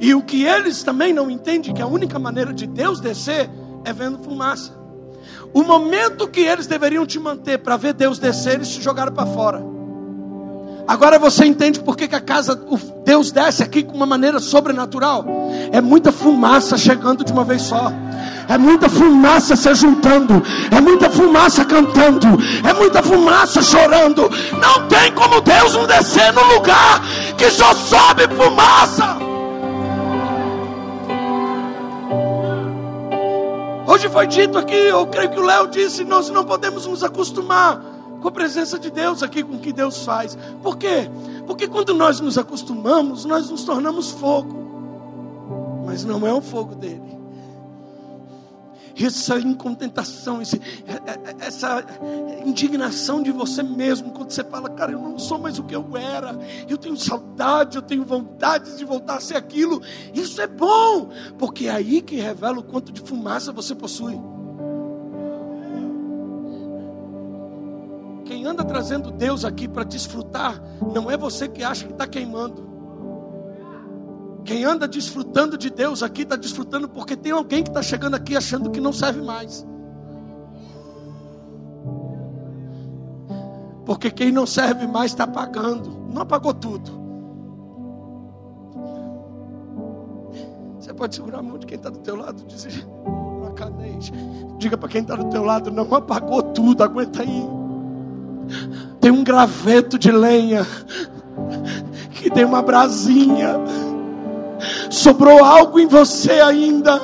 E 0.00 0.14
o 0.14 0.22
que 0.22 0.44
eles 0.44 0.82
também 0.82 1.12
não 1.12 1.30
entendem 1.30 1.72
que 1.72 1.82
a 1.82 1.86
única 1.86 2.18
maneira 2.18 2.52
de 2.52 2.66
Deus 2.66 3.00
descer 3.00 3.48
é 3.84 3.92
vendo 3.92 4.18
fumaça. 4.18 4.72
O 5.52 5.62
momento 5.62 6.28
que 6.28 6.40
eles 6.40 6.66
deveriam 6.66 7.06
te 7.06 7.18
manter 7.18 7.58
para 7.58 7.76
ver 7.76 7.94
Deus 7.94 8.18
descer, 8.18 8.54
eles 8.54 8.68
te 8.68 8.82
jogaram 8.82 9.12
para 9.12 9.26
fora. 9.26 9.75
Agora 10.86 11.18
você 11.18 11.44
entende 11.44 11.80
por 11.80 11.96
que, 11.96 12.06
que 12.06 12.14
a 12.14 12.20
casa, 12.20 12.58
Deus 13.04 13.32
desce 13.32 13.62
aqui 13.62 13.82
com 13.82 13.96
uma 13.96 14.06
maneira 14.06 14.38
sobrenatural? 14.38 15.24
É 15.72 15.80
muita 15.80 16.12
fumaça 16.12 16.78
chegando 16.78 17.24
de 17.24 17.32
uma 17.32 17.42
vez 17.42 17.62
só. 17.62 17.92
É 18.48 18.56
muita 18.56 18.88
fumaça 18.88 19.56
se 19.56 19.74
juntando. 19.74 20.40
É 20.70 20.80
muita 20.80 21.10
fumaça 21.10 21.64
cantando. 21.64 22.28
É 22.64 22.72
muita 22.72 23.02
fumaça 23.02 23.60
chorando. 23.62 24.30
Não 24.60 24.86
tem 24.86 25.10
como 25.12 25.40
Deus 25.40 25.74
não 25.74 25.86
descer 25.86 26.32
num 26.32 26.54
lugar 26.54 27.02
que 27.36 27.50
só 27.50 27.74
sobe 27.74 28.22
fumaça. 28.36 29.16
Hoje 33.88 34.08
foi 34.08 34.26
dito 34.26 34.58
aqui, 34.58 34.74
eu 34.74 35.06
creio 35.06 35.30
que 35.30 35.38
o 35.38 35.44
Léo 35.44 35.68
disse, 35.68 36.04
nós 36.04 36.28
não 36.28 36.44
podemos 36.44 36.86
nos 36.86 37.02
acostumar 37.02 37.80
com 38.26 38.30
a 38.30 38.32
presença 38.32 38.76
de 38.76 38.90
Deus 38.90 39.22
aqui, 39.22 39.40
com 39.44 39.54
o 39.54 39.60
que 39.60 39.72
Deus 39.72 40.04
faz. 40.04 40.36
Por 40.60 40.76
quê? 40.76 41.08
Porque 41.46 41.68
quando 41.68 41.94
nós 41.94 42.18
nos 42.18 42.36
acostumamos, 42.36 43.24
nós 43.24 43.48
nos 43.48 43.62
tornamos 43.62 44.10
fogo. 44.10 45.84
Mas 45.86 46.04
não 46.04 46.26
é 46.26 46.32
o 46.32 46.40
fogo 46.40 46.74
dele. 46.74 47.16
Essa 49.00 49.38
incontentação, 49.38 50.42
esse, 50.42 50.60
é, 50.88 50.94
é, 50.94 51.44
é, 51.44 51.46
essa 51.46 51.86
indignação 52.44 53.22
de 53.22 53.30
você 53.30 53.62
mesmo, 53.62 54.10
quando 54.10 54.32
você 54.32 54.42
fala, 54.42 54.70
cara, 54.70 54.90
eu 54.90 55.00
não 55.00 55.20
sou 55.20 55.38
mais 55.38 55.60
o 55.60 55.62
que 55.62 55.76
eu 55.76 55.96
era, 55.96 56.36
eu 56.68 56.76
tenho 56.76 56.96
saudade, 56.96 57.76
eu 57.76 57.82
tenho 57.82 58.04
vontade 58.04 58.76
de 58.76 58.84
voltar 58.84 59.18
a 59.18 59.20
ser 59.20 59.36
aquilo. 59.36 59.80
Isso 60.12 60.40
é 60.40 60.48
bom, 60.48 61.10
porque 61.38 61.68
é 61.68 61.70
aí 61.70 62.02
que 62.02 62.16
revela 62.16 62.58
o 62.58 62.64
quanto 62.64 62.90
de 62.90 63.02
fumaça 63.02 63.52
você 63.52 63.72
possui. 63.72 64.18
Quem 68.26 68.44
anda 68.44 68.64
trazendo 68.64 69.10
Deus 69.10 69.44
aqui 69.44 69.68
para 69.68 69.84
desfrutar, 69.84 70.60
não 70.92 71.10
é 71.10 71.16
você 71.16 71.48
que 71.48 71.62
acha 71.62 71.86
que 71.86 71.92
está 71.92 72.06
queimando. 72.06 72.66
Quem 74.44 74.64
anda 74.64 74.86
desfrutando 74.86 75.56
de 75.56 75.70
Deus 75.70 76.02
aqui, 76.02 76.22
está 76.22 76.36
desfrutando 76.36 76.88
porque 76.88 77.16
tem 77.16 77.32
alguém 77.32 77.62
que 77.62 77.70
está 77.70 77.82
chegando 77.82 78.14
aqui 78.14 78.36
achando 78.36 78.70
que 78.70 78.80
não 78.80 78.92
serve 78.92 79.22
mais. 79.22 79.66
Porque 83.84 84.10
quem 84.10 84.32
não 84.32 84.46
serve 84.46 84.86
mais 84.86 85.12
está 85.12 85.24
apagando. 85.24 85.90
Não 86.12 86.22
apagou 86.22 86.52
tudo. 86.52 86.90
Você 90.80 90.92
pode 90.92 91.14
segurar 91.14 91.38
a 91.38 91.42
mão 91.42 91.58
de 91.58 91.66
quem 91.66 91.76
está 91.76 91.90
do 91.90 91.98
teu 92.00 92.16
lado 92.16 92.42
e 92.42 92.46
dizer, 92.46 92.84
Diga 94.58 94.76
para 94.76 94.88
quem 94.88 95.02
está 95.02 95.14
do 95.14 95.28
teu 95.30 95.42
lado, 95.42 95.70
não 95.70 95.94
apagou 95.94 96.42
tudo, 96.42 96.82
aguenta 96.82 97.22
aí. 97.22 97.55
Tem 99.00 99.10
um 99.10 99.22
graveto 99.22 99.98
de 99.98 100.10
lenha, 100.10 100.66
que 102.12 102.30
tem 102.30 102.44
uma 102.44 102.62
brasinha. 102.62 103.56
Sobrou 104.90 105.44
algo 105.44 105.78
em 105.78 105.86
você 105.86 106.32
ainda, 106.32 107.00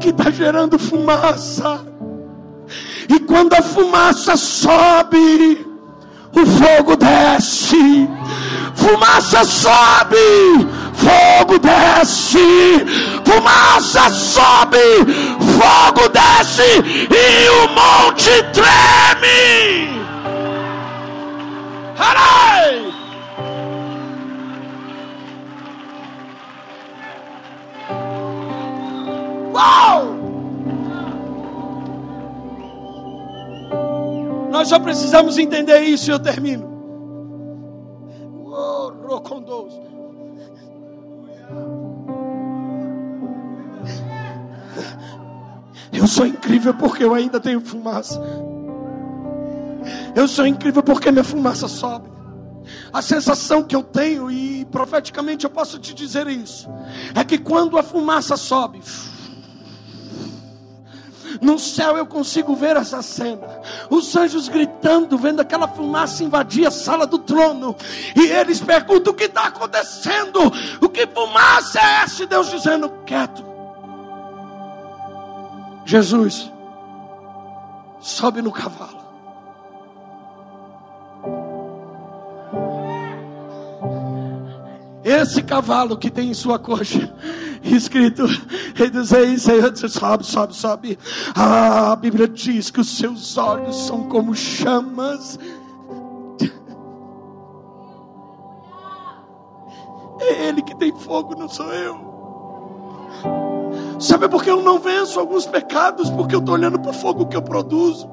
que 0.00 0.10
está 0.10 0.30
gerando 0.30 0.78
fumaça. 0.78 1.80
E 3.08 3.18
quando 3.20 3.54
a 3.54 3.62
fumaça 3.62 4.36
sobe, 4.36 5.66
o 6.34 6.46
fogo 6.46 6.96
desce, 6.96 8.08
fumaça 8.74 9.44
sobe, 9.44 10.66
fogo 10.94 11.58
desce, 11.58 12.38
fumaça 13.24 14.08
sobe, 14.10 14.78
fogo 15.58 16.08
desce 16.08 16.62
e 17.10 17.48
o 17.50 17.68
monte 17.68 18.30
treme. 18.52 19.81
Uau! 29.52 30.04
Nós 34.50 34.68
só 34.68 34.78
precisamos 34.78 35.38
entender 35.38 35.80
isso 35.80 36.10
e 36.10 36.12
eu 36.12 36.18
termino. 36.18 36.72
Rocondoso. 39.12 39.82
Eu 45.92 46.06
sou 46.06 46.26
incrível 46.26 46.72
porque 46.74 47.04
eu 47.04 47.12
ainda 47.12 47.38
tenho 47.38 47.60
fumaça. 47.60 48.20
Eu 50.14 50.28
sou 50.28 50.46
incrível 50.46 50.82
porque 50.82 51.10
minha 51.10 51.24
fumaça 51.24 51.66
sobe. 51.68 52.10
A 52.92 53.02
sensação 53.02 53.62
que 53.62 53.74
eu 53.74 53.82
tenho, 53.82 54.30
e 54.30 54.64
profeticamente 54.66 55.44
eu 55.44 55.50
posso 55.50 55.78
te 55.78 55.94
dizer 55.94 56.26
isso, 56.28 56.68
é 57.14 57.24
que 57.24 57.38
quando 57.38 57.78
a 57.78 57.82
fumaça 57.82 58.36
sobe, 58.36 58.80
no 61.40 61.58
céu 61.58 61.96
eu 61.96 62.06
consigo 62.06 62.54
ver 62.54 62.76
essa 62.76 63.02
cena. 63.02 63.60
Os 63.90 64.14
anjos 64.14 64.48
gritando, 64.48 65.16
vendo 65.16 65.40
aquela 65.40 65.66
fumaça 65.66 66.22
invadir 66.22 66.66
a 66.66 66.70
sala 66.70 67.06
do 67.06 67.18
trono. 67.18 67.74
E 68.14 68.26
eles 68.26 68.60
perguntam: 68.60 69.12
o 69.12 69.16
que 69.16 69.24
está 69.24 69.46
acontecendo? 69.46 70.40
O 70.80 70.88
que 70.88 71.06
fumaça 71.06 71.80
é 71.80 72.02
essa? 72.04 72.22
E 72.22 72.26
Deus 72.26 72.50
dizendo: 72.50 72.90
quieto. 73.06 73.44
Jesus, 75.84 76.50
sobe 78.00 78.40
no 78.40 78.52
cavalo. 78.52 79.01
Esse 85.22 85.42
cavalo 85.42 85.96
que 85.96 86.10
tem 86.10 86.30
em 86.30 86.34
sua 86.34 86.58
coxa 86.58 87.12
escrito 87.62 88.24
Rei 88.74 88.90
dos 88.90 89.10
Reis, 89.10 89.42
Senhor 89.42 89.76
sobe, 89.76 90.26
sobe, 90.26 90.54
sobe. 90.54 90.98
Ah, 91.34 91.92
a 91.92 91.96
Bíblia 91.96 92.26
diz 92.26 92.70
que 92.70 92.80
os 92.80 92.96
seus 92.96 93.36
olhos 93.38 93.86
são 93.86 94.08
como 94.08 94.34
chamas. 94.34 95.38
É 100.20 100.48
Ele 100.48 100.62
que 100.62 100.76
tem 100.76 100.92
fogo, 100.98 101.34
não 101.36 101.48
sou 101.48 101.72
eu. 101.72 102.12
Sabe 103.98 104.28
por 104.28 104.42
que 104.42 104.50
eu 104.50 104.62
não 104.62 104.78
venço 104.80 105.20
alguns 105.20 105.46
pecados? 105.46 106.10
Porque 106.10 106.34
eu 106.34 106.40
estou 106.40 106.54
olhando 106.54 106.78
para 106.78 106.90
o 106.90 106.94
fogo 106.94 107.26
que 107.26 107.36
eu 107.36 107.42
produzo. 107.42 108.08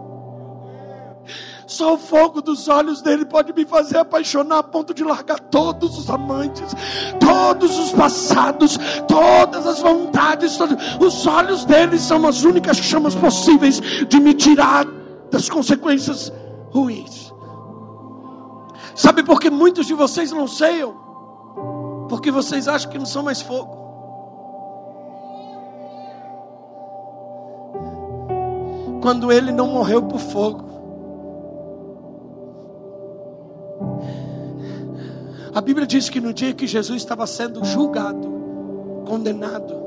Só 1.69 1.93
o 1.93 1.97
fogo 1.99 2.41
dos 2.41 2.67
olhos 2.67 2.99
dele 2.99 3.23
pode 3.23 3.53
me 3.53 3.63
fazer 3.63 3.99
apaixonar 3.99 4.57
a 4.57 4.63
ponto 4.63 4.91
de 4.91 5.03
largar 5.03 5.39
todos 5.39 5.99
os 5.99 6.09
amantes, 6.09 6.73
todos 7.19 7.77
os 7.77 7.91
passados, 7.91 8.75
todas 9.07 9.67
as 9.67 9.79
vontades. 9.79 10.57
Todos... 10.57 10.75
Os 10.99 11.27
olhos 11.27 11.65
dele 11.65 11.99
são 11.99 12.25
as 12.25 12.43
únicas 12.43 12.77
chamas 12.77 13.13
possíveis 13.13 13.79
de 13.79 14.19
me 14.19 14.33
tirar 14.33 14.83
das 15.29 15.47
consequências 15.47 16.33
ruins. 16.71 17.31
Sabe 18.95 19.21
por 19.21 19.39
que 19.39 19.51
muitos 19.51 19.85
de 19.85 19.93
vocês 19.93 20.31
não 20.31 20.47
ceiam? 20.47 20.95
Porque 22.09 22.31
vocês 22.31 22.67
acham 22.67 22.89
que 22.89 22.97
não 22.97 23.05
são 23.05 23.21
mais 23.21 23.43
fogo. 23.43 23.77
Quando 29.03 29.31
ele 29.31 29.51
não 29.51 29.67
morreu 29.67 30.01
por 30.01 30.19
fogo, 30.19 30.68
A 35.53 35.61
Bíblia 35.61 35.87
diz 35.87 36.09
que 36.09 36.21
no 36.21 36.33
dia 36.33 36.53
que 36.53 36.67
Jesus 36.67 37.01
estava 37.01 37.25
sendo 37.25 37.63
julgado, 37.65 39.03
condenado, 39.07 39.79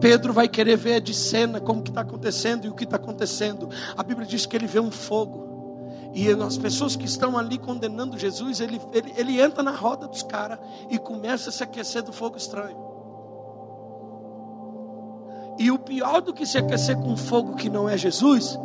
Pedro 0.00 0.32
vai 0.32 0.48
querer 0.48 0.76
ver 0.76 1.00
de 1.00 1.14
cena 1.14 1.60
como 1.60 1.82
que 1.82 1.90
está 1.90 2.00
acontecendo 2.00 2.64
e 2.66 2.68
o 2.68 2.74
que 2.74 2.84
está 2.84 2.96
acontecendo. 2.96 3.68
A 3.96 4.02
Bíblia 4.02 4.26
diz 4.26 4.46
que 4.46 4.56
ele 4.56 4.66
vê 4.66 4.80
um 4.80 4.90
fogo. 4.90 5.48
E 6.12 6.28
as 6.28 6.58
pessoas 6.58 6.96
que 6.96 7.04
estão 7.04 7.38
ali 7.38 7.56
condenando 7.56 8.18
Jesus, 8.18 8.60
ele, 8.60 8.80
ele, 8.92 9.14
ele 9.16 9.40
entra 9.40 9.62
na 9.62 9.70
roda 9.70 10.08
dos 10.08 10.22
caras 10.24 10.58
e 10.88 10.98
começa 10.98 11.50
a 11.50 11.52
se 11.52 11.62
aquecer 11.62 12.02
do 12.02 12.12
fogo 12.12 12.36
estranho. 12.36 12.90
E 15.58 15.70
o 15.70 15.78
pior 15.78 16.20
do 16.20 16.32
que 16.32 16.46
se 16.46 16.58
aquecer 16.58 16.96
com 16.96 17.16
fogo 17.16 17.54
que 17.54 17.68
não 17.68 17.88
é 17.88 17.96
Jesus, 17.96 18.58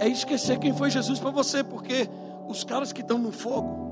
é 0.00 0.08
esquecer 0.08 0.58
quem 0.58 0.72
foi 0.72 0.88
Jesus 0.88 1.18
para 1.18 1.30
você, 1.30 1.62
porque 1.62 2.08
os 2.48 2.64
caras 2.64 2.92
que 2.92 3.00
estão 3.00 3.18
no 3.18 3.32
fogo, 3.32 3.85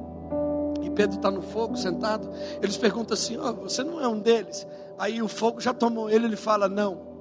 Pedro 0.94 1.16
está 1.16 1.30
no 1.30 1.42
fogo 1.42 1.76
sentado, 1.76 2.30
eles 2.62 2.76
perguntam 2.76 3.14
assim: 3.14 3.36
oh, 3.36 3.52
Você 3.54 3.82
não 3.82 4.00
é 4.00 4.08
um 4.08 4.18
deles? 4.18 4.66
Aí 4.98 5.20
o 5.20 5.28
fogo 5.28 5.60
já 5.60 5.74
tomou 5.74 6.08
ele, 6.08 6.26
ele 6.26 6.36
fala: 6.36 6.68
Não. 6.68 7.14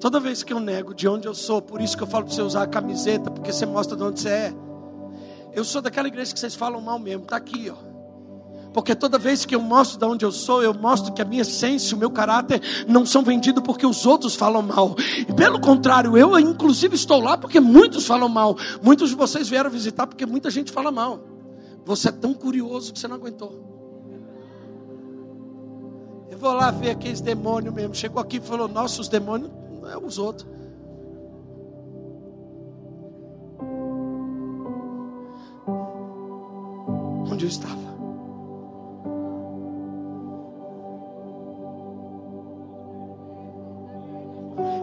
Toda 0.00 0.20
vez 0.20 0.42
que 0.42 0.52
eu 0.52 0.60
nego 0.60 0.94
de 0.94 1.08
onde 1.08 1.26
eu 1.26 1.34
sou, 1.34 1.62
por 1.62 1.80
isso 1.80 1.96
que 1.96 2.02
eu 2.02 2.06
falo 2.06 2.26
para 2.26 2.34
você 2.34 2.42
usar 2.42 2.62
a 2.62 2.66
camiseta, 2.66 3.30
porque 3.30 3.52
você 3.52 3.64
mostra 3.64 3.96
de 3.96 4.02
onde 4.02 4.20
você 4.20 4.28
é. 4.28 4.54
Eu 5.54 5.64
sou 5.64 5.80
daquela 5.80 6.08
igreja 6.08 6.34
que 6.34 6.40
vocês 6.40 6.54
falam 6.54 6.80
mal 6.80 6.98
mesmo, 6.98 7.22
está 7.22 7.36
aqui, 7.36 7.70
ó. 7.70 7.94
Porque 8.74 8.92
toda 8.92 9.16
vez 9.18 9.44
que 9.44 9.54
eu 9.54 9.60
mostro 9.62 9.98
de 9.98 10.04
onde 10.04 10.24
eu 10.24 10.32
sou, 10.32 10.60
eu 10.60 10.74
mostro 10.74 11.12
que 11.12 11.22
a 11.22 11.24
minha 11.24 11.42
essência, 11.42 11.96
o 11.96 11.98
meu 11.98 12.10
caráter 12.10 12.60
não 12.88 13.06
são 13.06 13.22
vendidos 13.22 13.62
porque 13.62 13.86
os 13.86 14.04
outros 14.04 14.34
falam 14.34 14.62
mal. 14.62 14.96
E 15.28 15.32
pelo 15.32 15.60
contrário, 15.60 16.18
eu 16.18 16.36
inclusive 16.40 16.96
estou 16.96 17.20
lá 17.20 17.38
porque 17.38 17.60
muitos 17.60 18.04
falam 18.04 18.28
mal. 18.28 18.56
Muitos 18.82 19.10
de 19.10 19.14
vocês 19.14 19.48
vieram 19.48 19.70
visitar 19.70 20.08
porque 20.08 20.26
muita 20.26 20.50
gente 20.50 20.72
fala 20.72 20.90
mal. 20.90 21.33
Você 21.84 22.08
é 22.08 22.12
tão 22.12 22.32
curioso 22.32 22.92
que 22.92 22.98
você 22.98 23.06
não 23.06 23.16
aguentou. 23.16 23.52
Eu 26.30 26.38
vou 26.38 26.52
lá 26.52 26.70
ver 26.70 26.90
aqueles 26.90 27.20
demônios 27.20 27.74
mesmo. 27.74 27.94
Chegou 27.94 28.20
aqui 28.20 28.38
e 28.38 28.40
falou: 28.40 28.66
Nossos 28.66 29.08
demônios 29.08 29.50
não 29.80 29.90
é 29.90 29.98
os 29.98 30.18
outros. 30.18 30.48
Onde 37.30 37.44
eu 37.44 37.48
estava? 37.48 37.84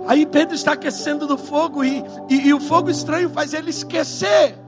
Aí 0.07 0.25
Pedro 0.25 0.55
está 0.55 0.73
aquecendo 0.73 1.25
do 1.25 1.37
fogo 1.37 1.83
e, 1.83 2.03
e, 2.29 2.47
e 2.47 2.53
o 2.53 2.59
fogo 2.59 2.89
estranho 2.89 3.29
faz 3.29 3.53
ele 3.53 3.69
esquecer 3.69 4.60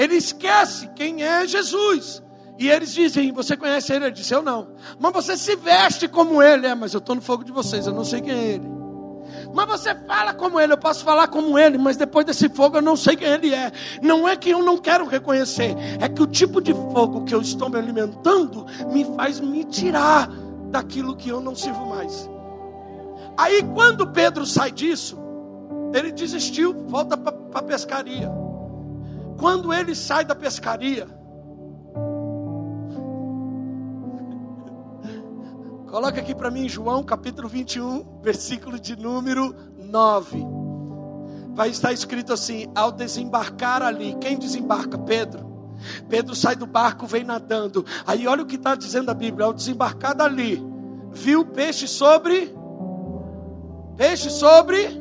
ele 0.00 0.16
esquece 0.16 0.88
quem 0.96 1.22
é 1.22 1.46
Jesus. 1.46 2.22
E 2.58 2.70
eles 2.70 2.94
dizem: 2.94 3.30
Você 3.32 3.54
conhece 3.54 3.92
ele? 3.92 4.06
Ele 4.06 4.14
disse: 4.14 4.34
Eu 4.34 4.40
não. 4.40 4.68
Mas 4.98 5.12
você 5.12 5.36
se 5.36 5.54
veste 5.56 6.08
como 6.08 6.42
ele. 6.42 6.66
É, 6.66 6.74
mas 6.74 6.94
eu 6.94 6.98
estou 6.98 7.14
no 7.14 7.20
fogo 7.20 7.44
de 7.44 7.52
vocês, 7.52 7.86
eu 7.86 7.92
não 7.92 8.04
sei 8.04 8.22
quem 8.22 8.32
é 8.32 8.44
ele. 8.54 8.68
Mas 9.52 9.66
você 9.66 9.94
fala 10.06 10.32
como 10.32 10.58
ele, 10.58 10.72
eu 10.72 10.78
posso 10.78 11.04
falar 11.04 11.28
como 11.28 11.58
ele, 11.58 11.76
mas 11.76 11.98
depois 11.98 12.24
desse 12.24 12.48
fogo 12.48 12.78
eu 12.78 12.82
não 12.82 12.96
sei 12.96 13.14
quem 13.14 13.28
ele 13.28 13.54
é. 13.54 13.70
Não 14.00 14.26
é 14.26 14.34
que 14.36 14.48
eu 14.48 14.62
não 14.62 14.78
quero 14.78 15.06
reconhecer, 15.06 15.76
é 16.00 16.08
que 16.08 16.22
o 16.22 16.26
tipo 16.26 16.62
de 16.62 16.72
fogo 16.72 17.24
que 17.24 17.34
eu 17.34 17.42
estou 17.42 17.68
me 17.68 17.76
alimentando 17.76 18.66
me 18.90 19.04
faz 19.16 19.38
me 19.38 19.64
tirar 19.64 20.30
daquilo 20.70 21.14
que 21.14 21.28
eu 21.28 21.42
não 21.42 21.54
sirvo 21.54 21.86
mais. 21.86 22.28
Aí 23.36 23.62
quando 23.74 24.06
Pedro 24.06 24.46
sai 24.46 24.70
disso, 24.70 25.18
ele 25.92 26.10
desistiu, 26.10 26.74
volta 26.88 27.18
para 27.18 27.34
a 27.54 27.62
pescaria. 27.62 28.39
Quando 29.40 29.72
ele 29.72 29.94
sai 29.94 30.22
da 30.22 30.34
pescaria, 30.34 31.08
coloca 35.88 36.20
aqui 36.20 36.34
para 36.34 36.50
mim 36.50 36.68
João 36.68 37.02
capítulo 37.02 37.48
21, 37.48 38.20
versículo 38.20 38.78
de 38.78 38.94
número 38.96 39.56
9. 39.78 40.46
Vai 41.54 41.70
estar 41.70 41.90
escrito 41.90 42.34
assim: 42.34 42.70
ao 42.74 42.92
desembarcar 42.92 43.80
ali, 43.80 44.14
quem 44.20 44.38
desembarca? 44.38 44.98
Pedro. 44.98 45.48
Pedro 46.06 46.34
sai 46.34 46.54
do 46.54 46.66
barco, 46.66 47.06
vem 47.06 47.24
nadando. 47.24 47.86
Aí 48.06 48.26
olha 48.26 48.42
o 48.42 48.46
que 48.46 48.56
está 48.56 48.74
dizendo 48.74 49.10
a 49.10 49.14
Bíblia: 49.14 49.46
ao 49.46 49.54
desembarcar 49.54 50.14
dali, 50.14 50.62
viu 51.12 51.46
peixe 51.46 51.88
sobre 51.88 52.54
peixe 53.96 54.28
sobre 54.28 54.99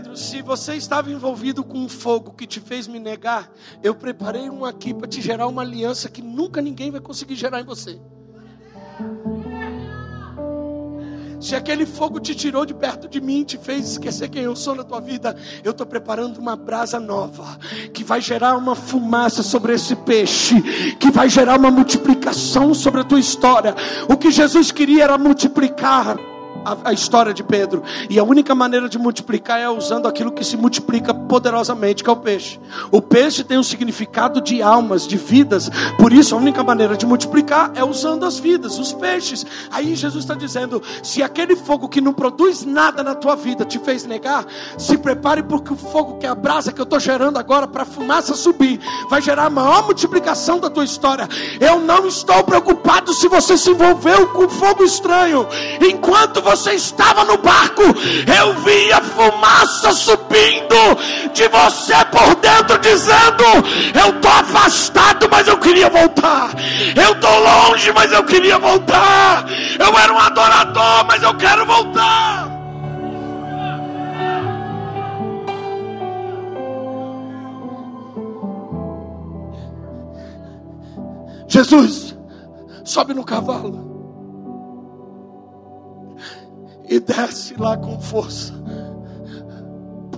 Pedro, 0.00 0.16
se 0.16 0.40
você 0.40 0.76
estava 0.76 1.10
envolvido 1.10 1.62
com 1.62 1.76
um 1.76 1.88
fogo 1.88 2.32
que 2.32 2.46
te 2.46 2.58
fez 2.58 2.88
me 2.88 2.98
negar, 2.98 3.50
eu 3.82 3.94
preparei 3.94 4.48
um 4.48 4.64
aqui 4.64 4.94
para 4.94 5.06
te 5.06 5.20
gerar 5.20 5.46
uma 5.46 5.60
aliança 5.60 6.08
que 6.08 6.22
nunca 6.22 6.62
ninguém 6.62 6.90
vai 6.90 7.02
conseguir 7.02 7.34
gerar 7.34 7.60
em 7.60 7.64
você. 7.64 8.00
Se 11.38 11.54
aquele 11.54 11.84
fogo 11.84 12.18
te 12.18 12.34
tirou 12.34 12.64
de 12.64 12.72
perto 12.72 13.08
de 13.08 13.20
mim, 13.20 13.44
te 13.44 13.58
fez 13.58 13.90
esquecer 13.90 14.30
quem 14.30 14.44
eu 14.44 14.56
sou 14.56 14.74
na 14.74 14.84
tua 14.84 15.02
vida, 15.02 15.36
eu 15.62 15.72
estou 15.72 15.86
preparando 15.86 16.38
uma 16.38 16.56
brasa 16.56 16.98
nova, 16.98 17.58
que 17.92 18.02
vai 18.02 18.22
gerar 18.22 18.56
uma 18.56 18.74
fumaça 18.74 19.42
sobre 19.42 19.74
esse 19.74 19.94
peixe, 19.96 20.62
que 20.98 21.10
vai 21.10 21.28
gerar 21.28 21.58
uma 21.58 21.70
multiplicação 21.70 22.72
sobre 22.72 23.02
a 23.02 23.04
tua 23.04 23.20
história. 23.20 23.74
O 24.08 24.16
que 24.16 24.30
Jesus 24.30 24.72
queria 24.72 25.04
era 25.04 25.18
multiplicar 25.18 26.16
a, 26.64 26.90
a, 26.90 26.92
história 26.92 27.32
de 27.32 27.42
Pedro. 27.42 27.82
E 28.08 28.18
a 28.18 28.24
única 28.24 28.54
maneira 28.54 28.88
de 28.88 28.98
multiplicar 28.98 29.60
é 29.60 29.68
usando 29.68 30.06
aquilo 30.06 30.32
que 30.32 30.44
se 30.44 30.56
multiplica 30.56 31.14
poderosamente, 31.30 32.02
que 32.02 32.10
é 32.10 32.12
o 32.12 32.16
peixe. 32.16 32.58
O 32.90 33.00
peixe 33.00 33.44
tem 33.44 33.56
um 33.56 33.62
significado 33.62 34.40
de 34.40 34.60
almas, 34.60 35.06
de 35.06 35.16
vidas. 35.16 35.70
Por 35.96 36.12
isso, 36.12 36.34
a 36.34 36.38
única 36.38 36.64
maneira 36.64 36.96
de 36.96 37.06
multiplicar 37.06 37.70
é 37.76 37.84
usando 37.84 38.26
as 38.26 38.36
vidas, 38.36 38.80
os 38.80 38.92
peixes. 38.92 39.46
Aí 39.70 39.94
Jesus 39.94 40.24
está 40.24 40.34
dizendo: 40.34 40.82
se 41.04 41.22
aquele 41.22 41.54
fogo 41.54 41.88
que 41.88 42.00
não 42.00 42.12
produz 42.12 42.64
nada 42.64 43.04
na 43.04 43.14
tua 43.14 43.36
vida 43.36 43.64
te 43.64 43.78
fez 43.78 44.04
negar, 44.04 44.44
se 44.76 44.98
prepare 44.98 45.44
porque 45.44 45.72
o 45.72 45.76
fogo 45.76 46.18
que 46.18 46.26
é 46.26 46.28
a 46.28 46.34
brasa 46.34 46.72
que 46.72 46.80
eu 46.80 46.84
estou 46.84 46.98
gerando 46.98 47.38
agora 47.38 47.68
para 47.68 47.84
a 47.84 47.86
fumaça 47.86 48.34
subir, 48.34 48.80
vai 49.08 49.22
gerar 49.22 49.44
a 49.44 49.50
maior 49.50 49.84
multiplicação 49.84 50.58
da 50.58 50.68
tua 50.68 50.84
história. 50.84 51.28
Eu 51.60 51.78
não 51.78 52.08
estou 52.08 52.42
preocupado 52.42 53.14
se 53.14 53.28
você 53.28 53.56
se 53.56 53.70
envolveu 53.70 54.26
com 54.30 54.48
fogo 54.48 54.82
estranho. 54.82 55.46
Enquanto 55.80 56.42
você 56.42 56.72
estava 56.72 57.22
no 57.22 57.38
barco, 57.38 57.82
eu 57.82 58.54
via 58.64 59.00
fumaça 59.00 59.92
subindo 59.92 60.69
de 61.32 61.48
você 61.48 61.94
por 62.06 62.34
dentro, 62.36 62.78
dizendo: 62.78 63.44
Eu 63.94 64.16
estou 64.16 64.30
afastado, 64.30 65.28
mas 65.30 65.46
eu 65.48 65.58
queria 65.58 65.88
voltar. 65.88 66.50
Eu 66.94 67.12
estou 67.12 67.38
longe, 67.40 67.92
mas 67.92 68.12
eu 68.12 68.24
queria 68.24 68.58
voltar. 68.58 69.46
Eu 69.78 69.98
era 69.98 70.12
um 70.12 70.18
adorador, 70.18 71.04
mas 71.06 71.22
eu 71.22 71.34
quero 71.36 71.66
voltar. 71.66 72.50
Jesus, 81.50 82.16
sobe 82.84 83.12
no 83.12 83.24
cavalo 83.24 83.90
e 86.88 86.98
desce 86.98 87.54
lá 87.56 87.76
com 87.76 88.00
força, 88.00 88.52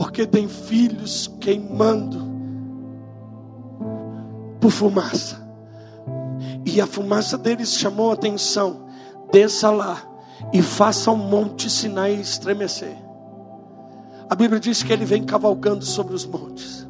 porque 0.02 0.26
tem 0.26 0.48
filhos 0.48 1.30
queimando 1.40 2.28
por 4.60 4.72
fumaça, 4.72 5.40
e 6.66 6.80
a 6.80 6.88
fumaça 6.88 7.38
deles 7.38 7.78
chamou 7.78 8.10
a 8.10 8.14
atenção. 8.14 8.88
Desça 9.30 9.70
lá 9.70 10.02
e 10.52 10.60
faça 10.60 11.08
um 11.12 11.16
monte 11.16 11.70
Sinai 11.70 12.14
estremecer. 12.14 12.96
A 14.28 14.34
Bíblia 14.34 14.58
diz 14.58 14.82
que 14.82 14.92
ele 14.92 15.04
vem 15.04 15.22
cavalgando 15.22 15.84
sobre 15.84 16.16
os 16.16 16.26
montes. 16.26 16.84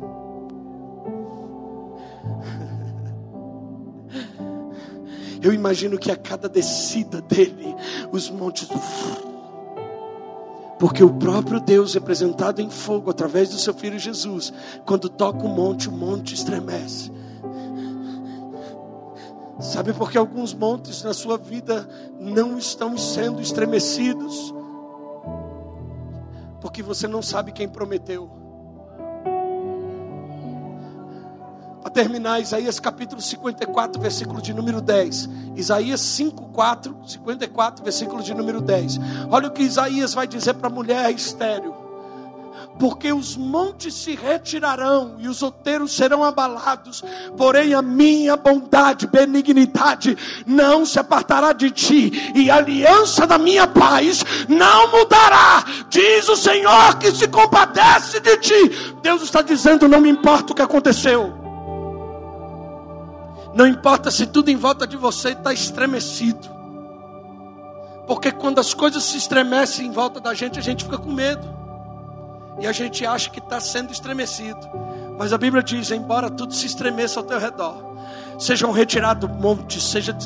Eu 5.43 5.53
imagino 5.53 5.99
que 5.99 6.11
a 6.11 6.17
cada 6.17 6.49
descida 6.49 7.21
dele, 7.21 7.77
os 8.11 8.31
montes 8.31 8.67
porque 10.83 11.05
o 11.05 11.15
próprio 11.15 11.61
Deus, 11.61 11.95
representado 11.95 12.61
em 12.61 12.69
fogo 12.69 13.09
através 13.09 13.49
do 13.49 13.57
seu 13.57 13.73
filho 13.73 14.01
Jesus, 14.01 14.53
quando 14.85 15.09
toca 15.09 15.47
o 15.47 15.49
monte, 15.49 15.89
o 15.89 15.93
monte 15.93 16.35
estremece. 16.35 17.09
Sabe 19.61 19.93
por 19.93 20.11
que 20.11 20.19
alguns 20.19 20.53
montes 20.53 21.05
na 21.05 21.15
sua 21.15 21.39
vida 21.39 21.89
não 22.19 22.59
estão 22.59 22.99
sendo 22.99 23.41
estremecidos? 23.41 24.53
Porque 26.61 26.83
você 26.83 27.07
não 27.07 27.23
sabe 27.23 27.53
quem 27.53 27.69
prometeu. 27.69 28.42
Terminar, 31.93 32.41
Isaías 32.41 32.81
capítulo 32.81 33.21
54, 33.21 34.01
versículo 34.01 34.43
de 34.43 34.53
número 34.53 34.81
10. 34.81 35.29
Isaías 35.57 36.01
54, 36.01 36.97
54, 37.07 37.85
versículo 37.85 38.23
de 38.23 38.35
número 38.35 38.61
10. 38.61 38.99
Olha 39.31 39.49
o 39.49 39.51
que 39.51 39.63
Isaías 39.63 40.15
vai 40.15 40.27
dizer 40.27 40.55
para 40.55 40.69
a 40.69 40.73
mulher 40.73 41.11
estéreo. 41.11 41.75
Porque 42.79 43.13
os 43.13 43.37
montes 43.37 43.95
se 43.95 44.15
retirarão 44.15 45.17
e 45.19 45.29
os 45.29 45.43
outeiros 45.43 45.95
serão 45.95 46.25
abalados, 46.25 47.05
porém 47.37 47.75
a 47.75 47.83
minha 47.83 48.35
bondade, 48.37 49.07
benignidade 49.07 50.17
não 50.47 50.87
se 50.87 50.99
apartará 50.99 51.53
de 51.53 51.71
ti, 51.71 52.33
e 52.35 52.51
a 52.51 52.57
aliança 52.57 53.27
da 53.27 53.37
minha 53.37 53.67
paz 53.67 54.25
não 54.49 54.91
mudará, 54.91 55.65
diz 55.91 56.29
o 56.29 56.37
Senhor 56.37 56.97
que 56.99 57.13
se 57.13 57.29
compadece 57.29 58.21
de 58.21 58.39
ti. 58.39 58.95
Deus 59.03 59.23
está 59.23 59.43
dizendo: 59.43 59.87
não 59.87 60.01
me 60.01 60.09
importa 60.09 60.53
o 60.53 60.57
que 60.57 60.63
aconteceu, 60.63 61.42
não 63.55 63.67
importa 63.67 64.11
se 64.11 64.27
tudo 64.27 64.51
em 64.51 64.57
volta 64.57 64.87
de 64.87 64.97
você 64.97 65.31
está 65.31 65.53
estremecido. 65.53 66.49
Porque 68.07 68.33
quando 68.33 68.59
as 68.59 68.75
coisas 68.75 69.05
se 69.05 69.17
estremecem 69.17 69.87
em 69.87 69.93
volta 69.93 70.21
da 70.21 70.35
gente, 70.35 70.59
a 70.59 70.63
gente 70.63 70.85
fica 70.85 70.99
com 70.99 71.13
medo. 71.13 71.49
E 72.61 72.67
a 72.67 72.73
gente 72.73 73.05
acha 73.07 73.31
que 73.31 73.39
está 73.39 73.61
sendo 73.61 73.93
estremecido. 73.93 74.61
Mas 75.19 75.33
a 75.33 75.39
Bíblia 75.39 75.63
diz: 75.63 75.91
embora 75.91 76.31
tudo 76.31 76.55
se 76.55 76.67
estremeça 76.67 77.21
ao 77.21 77.25
teu 77.25 77.39
redor, 77.39 77.97
sejam 78.39 78.71
retirados 78.73 79.31
montes, 79.31 79.83
seja 79.83 80.17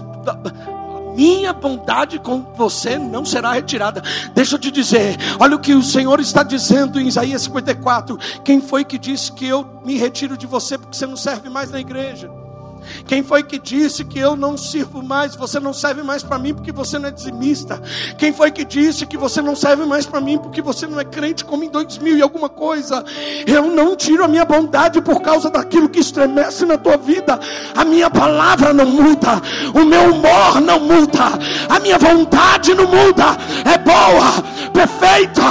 minha 1.16 1.52
bondade 1.54 2.18
com 2.18 2.42
você 2.54 2.98
não 2.98 3.24
será 3.24 3.52
retirada. 3.52 4.02
Deixa 4.34 4.56
eu 4.56 4.58
te 4.58 4.70
dizer, 4.70 5.16
olha 5.40 5.56
o 5.56 5.58
que 5.58 5.74
o 5.74 5.82
Senhor 5.82 6.20
está 6.20 6.42
dizendo 6.42 7.00
em 7.00 7.08
Isaías 7.08 7.42
54. 7.42 8.18
Quem 8.44 8.60
foi 8.60 8.84
que 8.84 8.98
disse 8.98 9.32
que 9.32 9.46
eu 9.46 9.66
me 9.82 9.96
retiro 9.96 10.36
de 10.36 10.46
você 10.46 10.76
porque 10.76 10.94
você 10.94 11.06
não 11.06 11.16
serve 11.16 11.48
mais 11.48 11.70
na 11.70 11.80
igreja? 11.80 12.30
Quem 13.06 13.22
foi 13.22 13.42
que 13.42 13.58
disse 13.58 14.04
que 14.04 14.18
eu 14.18 14.36
não 14.36 14.56
sirvo 14.56 15.02
mais? 15.02 15.34
Você 15.34 15.60
não 15.60 15.72
serve 15.72 16.02
mais 16.02 16.22
para 16.22 16.38
mim 16.38 16.54
porque 16.54 16.72
você 16.72 16.98
não 16.98 17.08
é 17.08 17.10
dizimista. 17.10 17.80
Quem 18.18 18.32
foi 18.32 18.50
que 18.50 18.64
disse 18.64 19.06
que 19.06 19.16
você 19.16 19.40
não 19.40 19.56
serve 19.56 19.84
mais 19.84 20.06
para 20.06 20.20
mim 20.20 20.38
porque 20.38 20.62
você 20.62 20.86
não 20.86 20.98
é 20.98 21.04
crente 21.04 21.44
como 21.44 21.64
em 21.64 21.68
2000 21.68 22.16
e 22.16 22.22
alguma 22.22 22.48
coisa? 22.48 23.04
Eu 23.46 23.66
não 23.66 23.96
tiro 23.96 24.24
a 24.24 24.28
minha 24.28 24.44
bondade 24.44 25.00
por 25.00 25.20
causa 25.22 25.50
daquilo 25.50 25.88
que 25.88 26.00
estremece 26.00 26.64
na 26.64 26.78
tua 26.78 26.96
vida. 26.96 27.38
A 27.74 27.84
minha 27.84 28.10
palavra 28.10 28.72
não 28.72 28.86
muda, 28.86 29.40
o 29.74 29.84
meu 29.84 30.12
humor 30.12 30.60
não 30.60 30.80
muda, 30.80 31.24
a 31.68 31.78
minha 31.80 31.98
vontade 31.98 32.74
não 32.74 32.86
muda. 32.86 33.36
É 33.64 33.78
boa, 33.78 34.42
perfeita, 34.72 35.42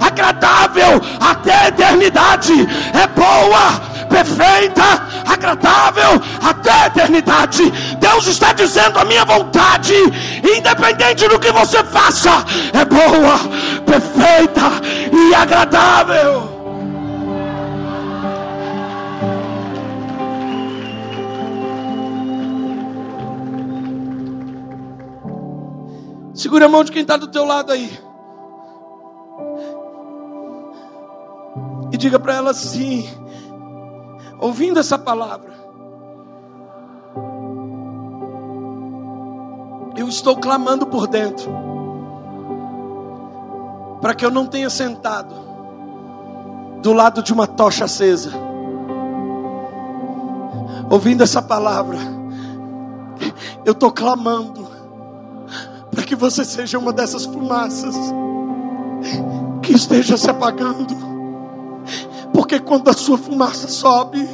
agradável 0.00 1.00
até 1.20 1.54
a 1.54 1.68
eternidade. 1.68 2.52
É 2.92 3.06
boa, 3.08 3.93
perfeita, 4.04 4.82
agradável 5.26 6.20
até 6.42 6.70
a 6.70 6.86
eternidade. 6.86 7.70
Deus 7.98 8.26
está 8.26 8.52
dizendo 8.52 8.98
a 8.98 9.04
minha 9.04 9.24
vontade, 9.24 9.94
independente 10.56 11.28
do 11.28 11.38
que 11.38 11.50
você 11.52 11.82
faça, 11.84 12.44
é 12.72 12.84
boa, 12.84 13.38
perfeita 13.84 14.70
e 15.12 15.34
agradável. 15.34 16.54
Segura 26.34 26.66
a 26.66 26.68
mão 26.68 26.82
de 26.82 26.90
quem 26.90 27.02
está 27.02 27.16
do 27.16 27.28
teu 27.28 27.44
lado 27.44 27.72
aí. 27.72 27.90
E 31.92 31.96
diga 31.96 32.18
para 32.18 32.34
ela 32.34 32.50
assim, 32.50 33.08
ouvindo 34.40 34.78
essa 34.78 34.98
palavra. 34.98 35.64
eu 39.96 40.08
estou 40.08 40.36
clamando 40.36 40.86
por 40.86 41.06
dentro, 41.06 41.50
para 44.00 44.14
que 44.14 44.24
eu 44.24 44.30
não 44.30 44.46
tenha 44.46 44.68
sentado 44.68 45.34
do 46.82 46.92
lado 46.92 47.22
de 47.22 47.32
uma 47.32 47.46
tocha 47.46 47.84
acesa, 47.84 48.32
ouvindo 50.90 51.22
essa 51.22 51.40
palavra, 51.40 51.98
eu 53.64 53.72
estou 53.72 53.90
clamando 53.90 54.66
para 55.90 56.02
que 56.02 56.16
você 56.16 56.44
seja 56.44 56.78
uma 56.78 56.92
dessas 56.92 57.24
fumaças 57.24 57.94
que 59.62 59.72
esteja 59.72 60.16
se 60.18 60.28
apagando, 60.28 60.94
porque 62.44 62.60
quando 62.60 62.90
a 62.90 62.92
sua 62.92 63.16
fumaça 63.16 63.68
sobe, 63.68 64.28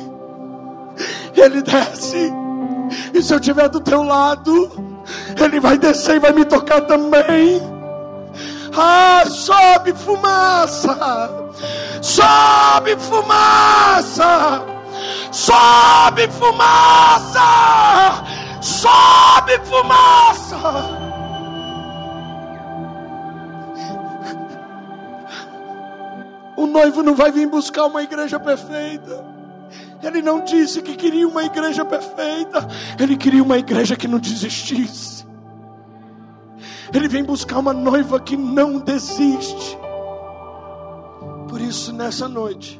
Ele 1.33 1.63
desce. 1.63 2.33
E 3.15 3.23
se 3.23 3.33
eu 3.33 3.39
estiver 3.39 3.69
do 3.69 3.81
teu 3.81 4.03
lado, 4.03 4.69
Ele 5.41 5.61
vai 5.61 5.79
descer 5.79 6.17
e 6.17 6.19
vai 6.19 6.33
me 6.33 6.45
tocar 6.45 6.81
também. 6.81 7.63
Ah, 8.77 9.23
sobe 9.29 9.93
fumaça! 9.93 11.31
Sobe 12.03 12.97
fumaça! 12.97 14.61
Sobe 15.31 16.29
fumaça! 16.33 17.45
Sobe 18.61 19.61
fumaça! 19.67 21.10
O 26.61 26.67
noivo 26.67 27.03
não 27.03 27.15
vai 27.15 27.33
vir 27.33 27.49
buscar 27.49 27.87
uma 27.87 28.03
igreja 28.03 28.39
perfeita. 28.39 29.25
Ele 30.03 30.21
não 30.21 30.45
disse 30.45 30.83
que 30.83 30.95
queria 30.95 31.27
uma 31.27 31.43
igreja 31.43 31.87
perfeita. 31.87 32.69
Ele 32.99 33.17
queria 33.17 33.43
uma 33.43 33.57
igreja 33.57 33.97
que 33.97 34.07
não 34.07 34.19
desistisse. 34.19 35.27
Ele 36.93 37.09
vem 37.09 37.25
buscar 37.25 37.61
uma 37.61 37.73
noiva 37.73 38.21
que 38.21 38.37
não 38.37 38.79
desiste. 38.79 39.79
Por 41.49 41.63
isso, 41.63 41.95
nessa 41.95 42.29
noite, 42.29 42.79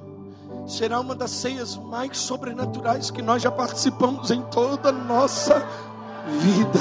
será 0.67 1.01
uma 1.01 1.15
das 1.15 1.31
ceias 1.31 1.75
mais 1.79 2.19
sobrenaturais 2.19 3.11
que 3.11 3.23
nós 3.23 3.41
já 3.41 3.51
participamos 3.51 4.31
em 4.31 4.43
toda 4.43 4.91
a 4.91 4.93
nossa 4.93 5.67
vida. 6.39 6.81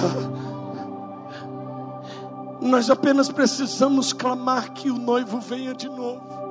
Nós 2.59 2.89
apenas 2.89 3.29
precisamos 3.29 4.11
clamar 4.11 4.73
que 4.73 4.91
o 4.91 4.97
noivo 4.97 5.39
venha 5.39 5.73
de 5.73 5.87
novo 5.87 6.48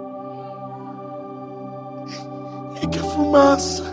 e 2.83 2.87
que 2.87 2.99
a 2.99 3.03
fumaça 3.03 3.85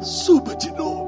suba 0.00 0.54
de 0.56 0.70
novo. 0.72 1.04